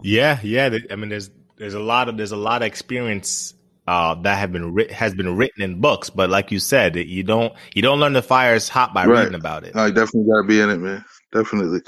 Yeah, 0.03 0.39
yeah. 0.43 0.71
I 0.91 0.97
mean, 0.97 1.11
there's 1.11 1.31
there's 1.61 1.75
a 1.75 1.81
lot 1.81 2.09
of 2.09 2.17
there's 2.17 2.33
a 2.33 2.37
lot 2.37 2.63
of 2.63 2.67
experience 2.67 3.53
uh, 3.87 4.15
that 4.15 4.39
have 4.39 4.51
been 4.51 4.73
ri- 4.73 4.91
has 4.91 5.15
been 5.15 5.37
written 5.37 5.63
in 5.63 5.81
books, 5.81 6.09
but 6.09 6.31
like 6.31 6.51
you 6.51 6.59
said, 6.59 6.97
you 6.97 7.23
don't 7.23 7.53
you 7.75 7.83
don't 7.83 8.01
learn 8.01 8.15
the 8.15 8.23
fires 8.23 8.69
hot 8.69 8.95
by 8.95 9.05
right. 9.05 9.21
reading 9.21 9.35
about 9.35 9.65
it. 9.65 9.77
I 9.77 9.91
definitely 9.91 10.31
got 10.31 10.43
to 10.43 10.49
be 10.49 10.59
in 10.59 10.71
it, 10.71 10.79
man. 10.79 11.05
Definitely. 11.33 11.81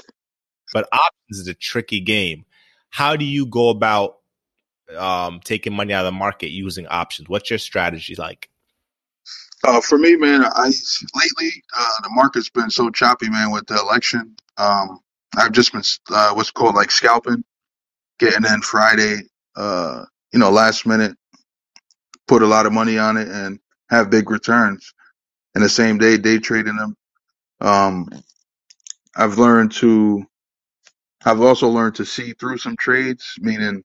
But 0.73 0.87
options 0.93 1.39
is 1.39 1.47
a 1.47 1.55
tricky 1.55 2.01
game. 2.01 2.45
How 2.91 3.15
do 3.15 3.25
you 3.25 3.47
go 3.47 3.69
about 3.69 4.17
um, 4.95 5.39
taking 5.43 5.73
money 5.73 5.91
out 5.91 6.05
of 6.05 6.13
the 6.13 6.17
market 6.17 6.49
using 6.49 6.85
options? 6.87 7.27
What's 7.27 7.49
your 7.49 7.59
strategy 7.59 8.15
like? 8.15 8.49
Uh, 9.63 9.81
for 9.81 9.97
me, 9.97 10.15
man, 10.15 10.43
I 10.43 10.65
lately 10.65 11.63
uh, 11.75 12.01
the 12.03 12.09
market's 12.11 12.49
been 12.49 12.69
so 12.69 12.91
choppy, 12.91 13.29
man, 13.29 13.49
with 13.49 13.65
the 13.65 13.79
election. 13.79 14.35
Um, 14.57 14.99
I've 15.35 15.51
just 15.51 15.71
been 15.71 15.81
uh, 16.11 16.33
what's 16.33 16.51
called 16.51 16.75
like 16.75 16.91
scalping, 16.91 17.43
getting 18.19 18.45
in 18.45 18.61
Friday, 18.61 19.21
uh, 19.55 20.05
you 20.33 20.39
know, 20.39 20.51
last 20.51 20.85
minute, 20.87 21.15
put 22.27 22.43
a 22.43 22.47
lot 22.47 22.65
of 22.67 22.73
money 22.73 22.97
on 22.99 23.17
it 23.17 23.27
and 23.29 23.59
have 23.89 24.09
big 24.11 24.29
returns. 24.31 24.93
In 25.55 25.61
the 25.63 25.69
same 25.69 25.97
day, 25.99 26.17
day 26.17 26.39
trading 26.39 26.77
them. 26.77 26.95
Um, 27.61 28.07
I've 29.15 29.37
learned 29.39 29.73
to, 29.73 30.25
I've 31.25 31.41
also 31.41 31.69
learned 31.69 31.95
to 31.95 32.05
see 32.05 32.33
through 32.33 32.59
some 32.59 32.77
trades, 32.77 33.35
meaning, 33.39 33.83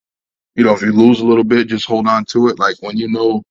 you 0.57 0.65
know, 0.65 0.75
if 0.75 0.83
you 0.83 0.93
lose 0.93 1.21
a 1.21 1.27
little 1.27 1.45
bit, 1.45 1.69
just 1.69 1.87
hold 1.87 2.09
on 2.09 2.25
to 2.27 2.49
it. 2.49 2.59
Like 2.59 2.77
when 2.81 2.97
you 2.99 3.11
know 3.11 3.43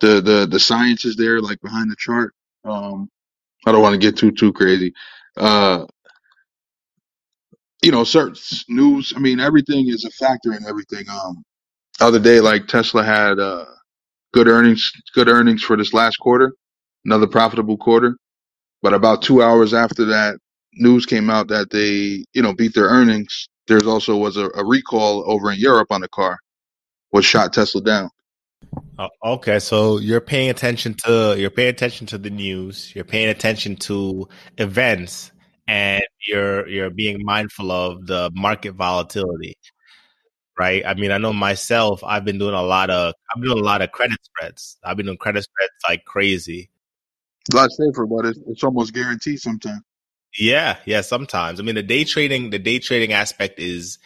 the 0.00 0.20
the 0.20 0.46
the 0.50 0.60
science 0.60 1.04
is 1.04 1.16
there, 1.16 1.40
like 1.40 1.60
behind 1.60 1.90
the 1.90 1.96
chart. 1.98 2.34
Um, 2.64 3.08
I 3.66 3.72
don't 3.72 3.82
want 3.82 3.94
to 3.94 3.98
get 4.00 4.16
too 4.18 4.32
too 4.32 4.52
crazy. 4.52 4.94
Uh, 5.36 5.86
you 7.84 7.92
know, 7.92 8.02
certain 8.02 8.34
news. 8.68 9.12
I 9.14 9.18
mean, 9.20 9.40
everything 9.40 9.88
is 9.88 10.04
a 10.04 10.10
factor 10.10 10.52
in 10.54 10.64
everything. 10.66 11.04
Um, 11.08 11.44
other 12.00 12.18
day, 12.18 12.40
like 12.40 12.66
Tesla 12.66 13.04
had 13.04 13.38
uh, 13.38 13.66
good 14.32 14.48
earnings, 14.48 14.90
good 15.14 15.28
earnings 15.28 15.62
for 15.62 15.76
this 15.76 15.92
last 15.92 16.16
quarter, 16.16 16.52
another 17.04 17.26
profitable 17.26 17.76
quarter. 17.76 18.16
But 18.82 18.94
about 18.94 19.22
two 19.22 19.42
hours 19.42 19.74
after 19.74 20.04
that 20.06 20.38
news 20.74 21.06
came 21.06 21.30
out 21.30 21.48
that 21.48 21.70
they, 21.70 22.24
you 22.32 22.42
know, 22.42 22.54
beat 22.54 22.74
their 22.74 22.86
earnings, 22.86 23.48
there's 23.68 23.86
also 23.86 24.16
was 24.16 24.36
a, 24.36 24.50
a 24.54 24.64
recall 24.64 25.30
over 25.30 25.52
in 25.52 25.58
Europe 25.58 25.88
on 25.90 26.00
the 26.00 26.08
car, 26.08 26.38
which 27.10 27.24
shot 27.24 27.52
Tesla 27.52 27.82
down. 27.82 28.10
Oh, 28.98 29.08
okay, 29.24 29.58
so 29.58 29.98
you're 29.98 30.20
paying 30.20 30.50
attention 30.50 30.94
to 31.04 31.34
you're 31.38 31.50
paying 31.50 31.68
attention 31.68 32.06
to 32.08 32.18
the 32.18 32.30
news, 32.30 32.94
you're 32.94 33.04
paying 33.04 33.28
attention 33.28 33.76
to 33.76 34.26
events, 34.58 35.32
and 35.66 36.02
you're 36.26 36.68
you're 36.68 36.90
being 36.90 37.24
mindful 37.24 37.70
of 37.70 38.06
the 38.06 38.30
market 38.34 38.72
volatility, 38.72 39.56
right? 40.58 40.84
I 40.86 40.94
mean, 40.94 41.10
I 41.10 41.18
know 41.18 41.32
myself, 41.32 42.02
I've 42.04 42.24
been 42.24 42.38
doing 42.38 42.54
a 42.54 42.62
lot 42.62 42.90
of 42.90 43.14
i've 43.30 43.40
been 43.40 43.50
doing 43.50 43.62
a 43.62 43.66
lot 43.66 43.82
of 43.82 43.92
credit 43.92 44.18
spreads. 44.22 44.78
I've 44.84 44.96
been 44.96 45.06
doing 45.06 45.18
credit 45.18 45.44
spreads 45.44 45.72
like 45.88 46.04
crazy. 46.04 46.70
It's 47.40 47.54
a 47.54 47.56
lot 47.56 47.70
safer, 47.72 48.06
but 48.06 48.26
it's, 48.26 48.40
it's 48.46 48.64
almost 48.64 48.94
guaranteed 48.94 49.40
sometimes. 49.40 49.82
Yeah, 50.38 50.78
yeah, 50.84 51.02
sometimes. 51.02 51.60
I 51.60 51.62
mean, 51.62 51.76
the 51.76 51.82
day 51.82 52.04
trading 52.04 52.50
the 52.50 52.58
day 52.58 52.78
trading 52.78 53.12
aspect 53.12 53.60
is 53.60 53.98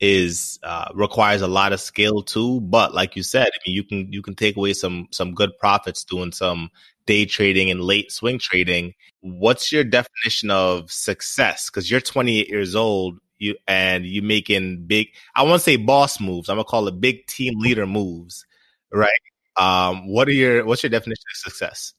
is 0.00 0.58
uh, 0.62 0.90
requires 0.94 1.42
a 1.42 1.48
lot 1.48 1.72
of 1.72 1.80
skill 1.80 2.22
too. 2.22 2.60
But 2.60 2.94
like 2.94 3.16
you 3.16 3.22
said, 3.22 3.46
I 3.46 3.58
mean, 3.66 3.74
you 3.74 3.84
can 3.84 4.12
you 4.12 4.22
can 4.22 4.34
take 4.34 4.56
away 4.56 4.72
some 4.72 5.08
some 5.10 5.34
good 5.34 5.56
profits 5.58 6.04
doing 6.04 6.32
some 6.32 6.70
day 7.06 7.26
trading 7.26 7.70
and 7.70 7.80
late 7.80 8.10
swing 8.12 8.38
trading. 8.38 8.94
What's 9.20 9.72
your 9.72 9.84
definition 9.84 10.50
of 10.50 10.90
success? 10.90 11.70
Because 11.70 11.90
you're 11.90 12.00
28 12.00 12.48
years 12.48 12.74
old, 12.74 13.18
you 13.38 13.56
and 13.66 14.04
you 14.04 14.22
making 14.22 14.84
big. 14.86 15.08
I 15.36 15.42
won't 15.42 15.62
say 15.62 15.76
boss 15.76 16.20
moves. 16.20 16.48
I'm 16.48 16.56
gonna 16.56 16.64
call 16.64 16.88
it 16.88 17.00
big 17.00 17.26
team 17.26 17.58
leader 17.58 17.86
moves, 17.86 18.44
right? 18.92 19.12
Um, 19.56 20.08
what 20.08 20.28
are 20.28 20.32
your 20.32 20.64
what's 20.64 20.82
your 20.82 20.90
definition 20.90 21.24
of 21.32 21.36
success? 21.36 21.94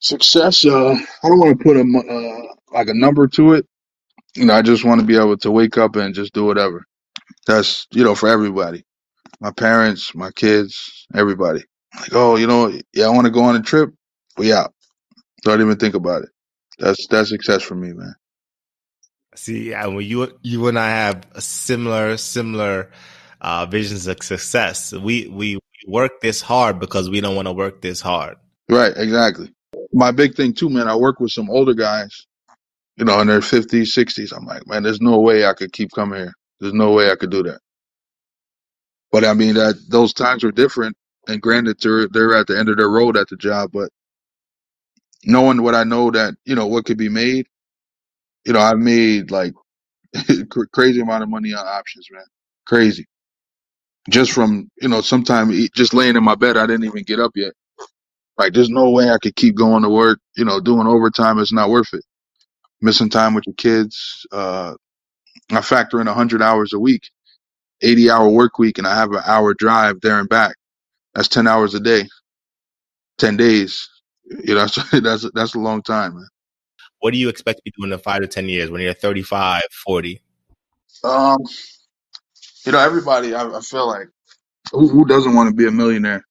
Success. 0.00 0.64
Uh, 0.64 0.94
I 1.22 1.28
don't 1.28 1.38
want 1.38 1.58
to 1.58 1.64
put 1.64 1.76
a 1.76 1.80
uh, 1.80 2.54
like 2.72 2.88
a 2.88 2.94
number 2.94 3.26
to 3.28 3.54
it. 3.54 3.66
You 4.34 4.46
know, 4.46 4.54
I 4.54 4.62
just 4.62 4.84
want 4.84 5.00
to 5.00 5.06
be 5.06 5.16
able 5.16 5.36
to 5.38 5.50
wake 5.50 5.76
up 5.78 5.96
and 5.96 6.14
just 6.14 6.32
do 6.32 6.44
whatever. 6.44 6.84
That's 7.46 7.86
you 7.92 8.04
know 8.04 8.14
for 8.14 8.28
everybody. 8.28 8.84
My 9.40 9.50
parents, 9.50 10.14
my 10.14 10.30
kids, 10.30 11.06
everybody. 11.14 11.64
Like, 12.00 12.14
oh, 12.14 12.36
you 12.36 12.46
know, 12.46 12.72
yeah, 12.94 13.06
I 13.06 13.10
want 13.10 13.26
to 13.26 13.32
go 13.32 13.42
on 13.42 13.56
a 13.56 13.62
trip. 13.62 13.92
We 14.36 14.52
out. 14.52 14.72
Don't 15.42 15.60
even 15.60 15.76
think 15.76 15.94
about 15.94 16.22
it. 16.22 16.30
That's 16.78 17.06
that's 17.08 17.28
success 17.28 17.62
for 17.62 17.74
me, 17.74 17.92
man. 17.92 18.14
See, 19.34 19.70
yeah, 19.70 19.86
well, 19.86 20.00
you 20.00 20.38
you 20.42 20.68
and 20.68 20.78
I 20.78 20.90
have 20.90 21.26
a 21.32 21.40
similar 21.40 22.16
similar 22.16 22.90
uh, 23.40 23.66
visions 23.66 24.06
of 24.06 24.22
success. 24.22 24.92
We 24.92 25.28
we 25.28 25.58
work 25.86 26.20
this 26.20 26.40
hard 26.40 26.78
because 26.78 27.10
we 27.10 27.20
don't 27.20 27.36
want 27.36 27.48
to 27.48 27.52
work 27.52 27.82
this 27.82 28.00
hard. 28.00 28.36
Right, 28.68 28.92
exactly. 28.96 29.52
My 29.92 30.10
big 30.10 30.34
thing 30.34 30.54
too, 30.54 30.70
man. 30.70 30.88
I 30.88 30.96
work 30.96 31.20
with 31.20 31.32
some 31.32 31.50
older 31.50 31.74
guys, 31.74 32.26
you 32.96 33.04
know, 33.04 33.20
in 33.20 33.26
their 33.26 33.42
fifties, 33.42 33.92
sixties. 33.92 34.32
I'm 34.32 34.46
like, 34.46 34.66
man, 34.66 34.82
there's 34.82 35.00
no 35.00 35.18
way 35.20 35.46
I 35.46 35.54
could 35.54 35.72
keep 35.72 35.90
coming 35.92 36.20
here. 36.20 36.34
There's 36.60 36.74
no 36.74 36.92
way 36.92 37.10
I 37.10 37.16
could 37.16 37.30
do 37.30 37.42
that. 37.42 37.60
But 39.10 39.24
I 39.24 39.34
mean, 39.34 39.54
that 39.54 39.74
those 39.88 40.12
times 40.12 40.44
were 40.44 40.52
different. 40.52 40.96
And 41.28 41.40
granted, 41.40 41.78
they're 41.80 42.08
they're 42.08 42.34
at 42.34 42.46
the 42.46 42.58
end 42.58 42.68
of 42.68 42.76
their 42.76 42.90
road 42.90 43.16
at 43.16 43.28
the 43.28 43.36
job, 43.36 43.70
but 43.72 43.90
knowing 45.24 45.62
what 45.62 45.74
I 45.74 45.84
know 45.84 46.10
that 46.12 46.34
you 46.44 46.54
know 46.54 46.66
what 46.66 46.86
could 46.86 46.98
be 46.98 47.08
made, 47.10 47.46
you 48.46 48.52
know, 48.54 48.60
I've 48.60 48.78
made 48.78 49.30
like 49.30 49.54
crazy 50.72 51.00
amount 51.00 51.22
of 51.24 51.30
money 51.30 51.54
on 51.54 51.66
options, 51.66 52.08
man. 52.12 52.24
Crazy. 52.66 53.06
Just 54.10 54.32
from 54.32 54.70
you 54.80 54.88
know, 54.88 55.00
sometimes 55.02 55.70
just 55.70 55.94
laying 55.94 56.16
in 56.16 56.24
my 56.24 56.34
bed, 56.36 56.56
I 56.56 56.66
didn't 56.66 56.84
even 56.86 57.04
get 57.04 57.20
up 57.20 57.32
yet. 57.36 57.52
Like, 58.38 58.52
there's 58.52 58.70
no 58.70 58.90
way 58.90 59.10
I 59.10 59.18
could 59.18 59.36
keep 59.36 59.54
going 59.54 59.82
to 59.82 59.88
work. 59.90 60.18
You 60.36 60.44
know, 60.44 60.60
doing 60.60 60.86
overtime 60.86 61.38
is 61.38 61.52
not 61.52 61.70
worth 61.70 61.92
it. 61.94 62.04
Missing 62.80 63.10
time 63.10 63.34
with 63.34 63.46
your 63.46 63.54
kids. 63.54 64.26
Uh, 64.32 64.74
I 65.50 65.60
factor 65.62 66.00
in 66.00 66.06
100 66.08 66.42
hours 66.42 66.72
a 66.72 66.78
week, 66.78 67.10
80 67.82 68.10
hour 68.10 68.28
work 68.30 68.58
week, 68.58 68.78
and 68.78 68.86
I 68.86 68.96
have 68.96 69.12
an 69.12 69.22
hour 69.26 69.54
drive 69.54 70.00
there 70.02 70.20
and 70.20 70.28
back. 70.28 70.56
That's 71.14 71.28
10 71.28 71.46
hours 71.48 71.74
a 71.74 71.80
day, 71.80 72.08
10 73.18 73.36
days. 73.36 73.88
You 74.44 74.54
know, 74.54 74.66
that's 74.66 74.90
that's, 75.00 75.30
that's 75.34 75.54
a 75.54 75.58
long 75.58 75.82
time, 75.82 76.14
man. 76.14 76.28
What 77.00 77.12
do 77.12 77.18
you 77.18 77.28
expect 77.28 77.58
to 77.58 77.62
be 77.64 77.72
doing 77.78 77.92
in 77.92 77.98
five 77.98 78.20
to 78.20 78.28
10 78.28 78.48
years 78.48 78.70
when 78.70 78.80
you're 78.80 78.94
35, 78.94 79.62
40? 79.84 80.22
Um, 81.04 81.38
you 82.64 82.72
know, 82.72 82.78
everybody, 82.78 83.34
I, 83.34 83.48
I 83.48 83.60
feel 83.60 83.88
like, 83.88 84.08
who, 84.70 84.88
who 84.88 85.04
doesn't 85.04 85.34
want 85.34 85.48
to 85.48 85.54
be 85.54 85.66
a 85.66 85.72
millionaire? 85.72 86.24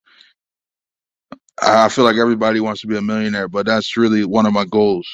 I 1.62 1.90
feel 1.90 2.06
like 2.06 2.16
everybody 2.16 2.60
wants 2.60 2.82
to 2.82 2.88
be 2.88 2.98
a 2.98 3.02
millionaire, 3.02 3.48
but 3.48 3.66
that's 3.66 3.98
really 3.98 4.26
one 4.26 4.46
of 4.46 4.54
my 4.54 4.66
goals 4.66 5.08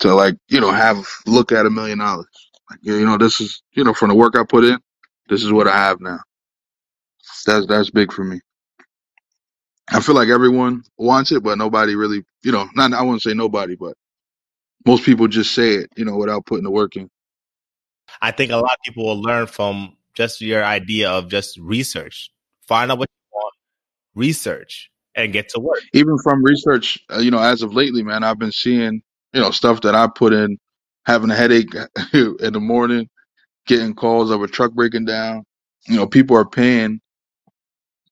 to 0.00 0.14
like, 0.14 0.36
you 0.48 0.60
know, 0.60 0.70
have 0.70 1.04
look 1.26 1.50
at 1.50 1.66
a 1.66 1.70
million 1.70 1.98
dollars. 1.98 2.26
Like, 2.70 2.80
you 2.82 3.04
know, 3.04 3.16
this 3.16 3.40
is, 3.40 3.62
you 3.72 3.82
know, 3.82 3.94
from 3.94 4.10
the 4.10 4.14
work 4.14 4.36
I 4.36 4.44
put 4.44 4.64
in, 4.64 4.78
this 5.28 5.42
is 5.42 5.50
what 5.50 5.66
I 5.66 5.76
have 5.76 6.00
now. 6.00 6.20
That's 7.46 7.66
that's 7.66 7.90
big 7.90 8.12
for 8.12 8.22
me. 8.24 8.40
I 9.90 10.00
feel 10.00 10.14
like 10.14 10.28
everyone 10.28 10.82
wants 10.98 11.32
it, 11.32 11.42
but 11.42 11.58
nobody 11.58 11.94
really, 11.94 12.22
you 12.42 12.52
know, 12.52 12.68
not 12.74 12.92
I 12.92 13.02
wouldn't 13.02 13.22
say 13.22 13.34
nobody, 13.34 13.74
but 13.74 13.94
most 14.86 15.04
people 15.04 15.28
just 15.28 15.54
say 15.54 15.74
it, 15.74 15.90
you 15.96 16.04
know, 16.04 16.16
without 16.16 16.46
putting 16.46 16.64
the 16.64 16.70
work 16.70 16.96
in. 16.96 17.08
I 18.20 18.30
think 18.30 18.52
a 18.52 18.56
lot 18.56 18.72
of 18.72 18.78
people 18.84 19.04
will 19.04 19.20
learn 19.20 19.46
from 19.46 19.96
just 20.14 20.40
your 20.40 20.64
idea 20.64 21.10
of 21.10 21.28
just 21.28 21.56
research. 21.58 22.30
Find 22.66 22.90
out 22.90 22.98
what 22.98 23.08
you 23.08 23.38
want, 23.38 23.54
research, 24.14 24.90
and 25.14 25.32
get 25.32 25.48
to 25.50 25.60
work. 25.60 25.80
Even 25.92 26.18
from 26.18 26.42
research, 26.42 26.98
uh, 27.12 27.18
you 27.18 27.30
know, 27.30 27.38
as 27.38 27.62
of 27.62 27.74
lately, 27.74 28.02
man, 28.02 28.24
I've 28.24 28.38
been 28.38 28.52
seeing, 28.52 29.02
you 29.32 29.40
know, 29.40 29.50
stuff 29.50 29.80
that 29.82 29.94
I 29.94 30.06
put 30.08 30.32
in, 30.32 30.58
having 31.06 31.30
a 31.30 31.34
headache 31.34 31.74
in 32.12 32.52
the 32.52 32.60
morning, 32.60 33.08
getting 33.66 33.94
calls 33.94 34.30
of 34.30 34.42
a 34.42 34.48
truck 34.48 34.72
breaking 34.72 35.04
down. 35.04 35.44
You 35.86 35.96
know, 35.96 36.06
people 36.06 36.36
are 36.36 36.48
paying, 36.48 37.00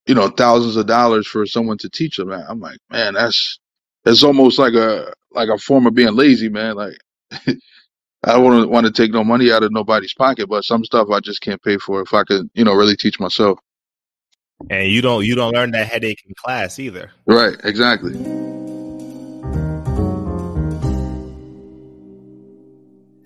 you 0.07 0.15
know, 0.15 0.29
thousands 0.29 0.77
of 0.77 0.87
dollars 0.87 1.27
for 1.27 1.47
someone 1.47 1.79
to 1.79 1.91
teach 1.91 2.17
them. 2.17 2.31
I'm 2.31 2.61
like, 2.61 2.79
man, 2.91 3.15
that's 3.15 3.59
it's 4.05 4.23
almost 4.23 4.59
like 4.59 4.75
a 4.75 5.13
like 5.33 5.49
a 5.49 5.59
form 5.59 5.87
of 5.87 5.95
being 5.95 6.15
lazy, 6.15 6.49
man. 6.49 6.77
Like 6.77 6.99
I 8.25 8.39
wouldn't 8.39 8.71
want 8.71 8.87
to 8.87 8.93
take 8.93 9.13
no 9.13 9.25
money 9.25 9.53
out 9.53 9.63
of 9.63 9.73
nobody's 9.73 10.15
pocket, 10.15 10.49
but 10.49 10.65
some 10.65 10.85
stuff 10.85 11.09
I 11.13 11.21
just 11.21 11.41
can't 11.41 11.63
pay 11.63 11.79
for 11.79 12.01
if 12.03 12.15
I 12.15 12.25
could, 12.25 12.49
you 12.55 12.65
know, 12.65 12.75
really 12.75 12.97
teach 12.97 13.21
myself. 13.21 13.59
And 14.71 14.89
you 14.89 15.03
don't 15.03 15.25
you 15.25 15.35
don't 15.35 15.53
learn 15.53 15.73
that 15.73 15.89
headache 15.89 16.23
in 16.27 16.35
class 16.35 16.79
either. 16.79 17.11
Right, 17.27 17.57
exactly. 17.65 18.15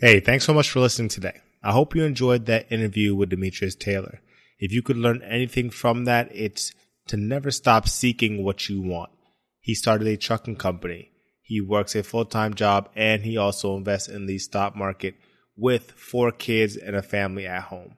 Hey, 0.00 0.18
thanks 0.18 0.46
so 0.46 0.54
much 0.54 0.70
for 0.70 0.80
listening 0.80 1.10
today. 1.10 1.40
I 1.62 1.72
hope 1.72 1.94
you 1.94 2.04
enjoyed 2.04 2.46
that 2.46 2.72
interview 2.72 3.14
with 3.14 3.28
Demetrius 3.28 3.74
Taylor. 3.74 4.20
If 4.60 4.72
you 4.72 4.82
could 4.82 4.98
learn 4.98 5.22
anything 5.22 5.70
from 5.70 6.04
that, 6.04 6.28
it's 6.32 6.72
to 7.08 7.16
never 7.16 7.50
stop 7.50 7.88
seeking 7.88 8.44
what 8.44 8.68
you 8.68 8.82
want. 8.82 9.10
He 9.58 9.74
started 9.74 10.06
a 10.06 10.16
trucking 10.16 10.56
company. 10.56 11.10
He 11.42 11.60
works 11.60 11.96
a 11.96 12.02
full 12.02 12.26
time 12.26 12.54
job 12.54 12.90
and 12.94 13.22
he 13.22 13.36
also 13.36 13.76
invests 13.76 14.08
in 14.08 14.26
the 14.26 14.38
stock 14.38 14.76
market 14.76 15.16
with 15.56 15.90
four 15.92 16.30
kids 16.30 16.76
and 16.76 16.94
a 16.94 17.02
family 17.02 17.46
at 17.46 17.62
home. 17.64 17.96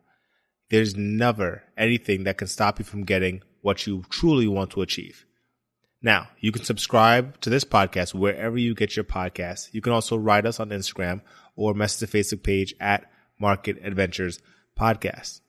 There's 0.71 0.97
never 0.97 1.65
anything 1.77 2.25
that 2.25 2.39
can 2.39 2.49
stop 2.49 2.79
you 2.79 2.85
from 2.85 3.05
getting 3.05 3.43
what 3.61 3.87
you 3.87 4.05
truly 4.09 4.49
want 4.49 4.71
to 4.71 4.83
achieve. 4.83 5.27
Now, 6.01 6.29
you 6.41 6.51
can 6.51 6.65
subscribe 6.65 7.41
to 7.43 7.51
this 7.51 7.65
podcast 7.65 8.15
wherever 8.15 8.57
you 8.57 8.75
get 8.75 8.97
your 8.97 9.05
podcasts. 9.05 9.69
You 9.73 9.81
can 9.81 9.93
also 9.93 10.17
write 10.17 10.47
us 10.47 10.59
on 10.59 10.71
Instagram 10.71 11.21
or 11.55 11.75
message 11.75 12.11
the 12.11 12.19
Facebook 12.19 12.43
page 12.43 12.75
at 12.81 13.11
Market 13.39 13.79
Adventures 13.85 14.41
Podcast. 14.79 15.41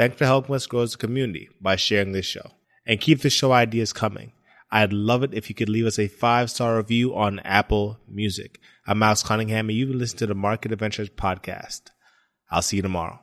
Thanks 0.00 0.16
for 0.16 0.24
helping 0.24 0.54
us 0.54 0.66
grow 0.66 0.80
as 0.80 0.94
a 0.94 0.96
community 0.96 1.50
by 1.60 1.76
sharing 1.76 2.12
this 2.12 2.24
show. 2.24 2.52
And 2.86 3.02
keep 3.02 3.20
the 3.20 3.28
show 3.28 3.52
ideas 3.52 3.92
coming. 3.92 4.32
I'd 4.70 4.94
love 4.94 5.22
it 5.22 5.34
if 5.34 5.50
you 5.50 5.54
could 5.54 5.68
leave 5.68 5.84
us 5.84 5.98
a 5.98 6.08
five 6.08 6.50
star 6.50 6.78
review 6.78 7.14
on 7.14 7.38
Apple 7.40 7.98
Music. 8.08 8.58
I'm 8.86 9.00
Miles 9.00 9.22
Cunningham, 9.22 9.68
and 9.68 9.76
you've 9.76 9.90
been 9.90 9.98
listening 9.98 10.20
to 10.20 10.26
the 10.28 10.34
Market 10.34 10.72
Adventures 10.72 11.10
Podcast. 11.10 11.90
I'll 12.50 12.62
see 12.62 12.76
you 12.76 12.82
tomorrow. 12.82 13.20